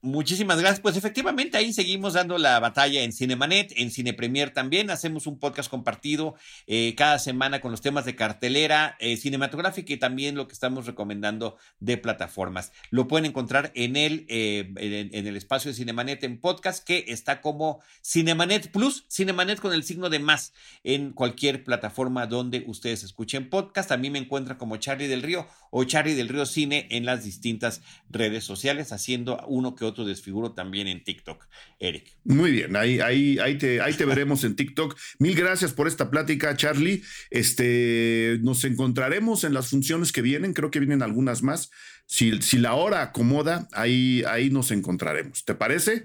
[0.00, 0.78] Muchísimas gracias.
[0.78, 4.90] Pues efectivamente ahí seguimos dando la batalla en Cinemanet, en Cine Premier también.
[4.90, 6.36] Hacemos un podcast compartido
[6.68, 10.86] eh, cada semana con los temas de cartelera eh, cinematográfica y también lo que estamos
[10.86, 12.70] recomendando de plataformas.
[12.90, 17.40] Lo pueden encontrar en el, eh, en, el espacio de Cinemanet en podcast que está
[17.40, 20.52] como Cinemanet Plus, Cinemanet con el signo de más
[20.84, 23.90] en cualquier plataforma donde ustedes escuchen podcast.
[23.90, 27.24] A mí me encuentra como Charlie del Río o Charlie del Río Cine en las
[27.24, 31.46] distintas redes sociales haciendo uno que otro desfiguro también en TikTok,
[31.78, 32.16] Eric.
[32.24, 34.98] Muy bien, ahí, ahí, ahí, te, ahí te veremos en TikTok.
[35.18, 37.02] Mil gracias por esta plática, Charlie.
[37.30, 41.70] Este, nos encontraremos en las funciones que vienen, creo que vienen algunas más.
[42.06, 45.44] Si, si la hora acomoda, ahí, ahí nos encontraremos.
[45.44, 46.04] ¿Te parece?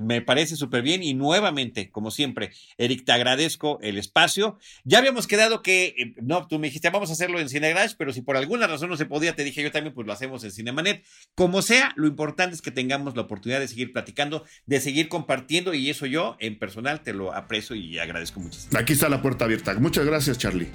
[0.00, 4.58] Me parece súper bien y nuevamente, como siempre, Eric, te agradezco el espacio.
[4.84, 8.12] Ya habíamos quedado que, eh, no, tú me dijiste, vamos a hacerlo en Cinegarage, pero
[8.12, 10.52] si por alguna razón no se podía, te dije yo también, pues lo hacemos en
[10.52, 11.04] Cinemanet.
[11.34, 15.74] Como sea, lo importante es que tengamos la oportunidad de seguir platicando, de seguir compartiendo
[15.74, 18.78] y eso yo, en personal, te lo aprecio y agradezco muchísimo.
[18.78, 19.74] Aquí está la puerta abierta.
[19.74, 20.68] Muchas gracias, Charlie.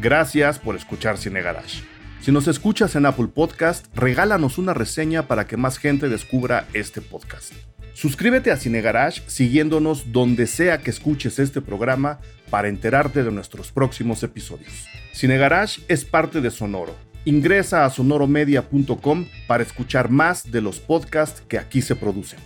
[0.00, 1.97] Gracias por escuchar Cinegarage.
[2.20, 7.00] Si nos escuchas en Apple Podcast, regálanos una reseña para que más gente descubra este
[7.00, 7.52] podcast.
[7.94, 12.18] Suscríbete a Cinegarage siguiéndonos donde sea que escuches este programa
[12.50, 14.86] para enterarte de nuestros próximos episodios.
[15.14, 16.94] Cinegarage es parte de Sonoro.
[17.24, 22.40] Ingresa a sonoromedia.com para escuchar más de los podcasts que aquí se producen.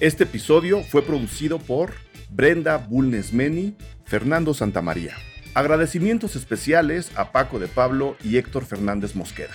[0.00, 1.92] Este episodio fue producido por
[2.30, 5.14] Brenda Bulnesmeni, Fernando Santamaría.
[5.52, 9.54] Agradecimientos especiales a Paco de Pablo y Héctor Fernández Mosqueda.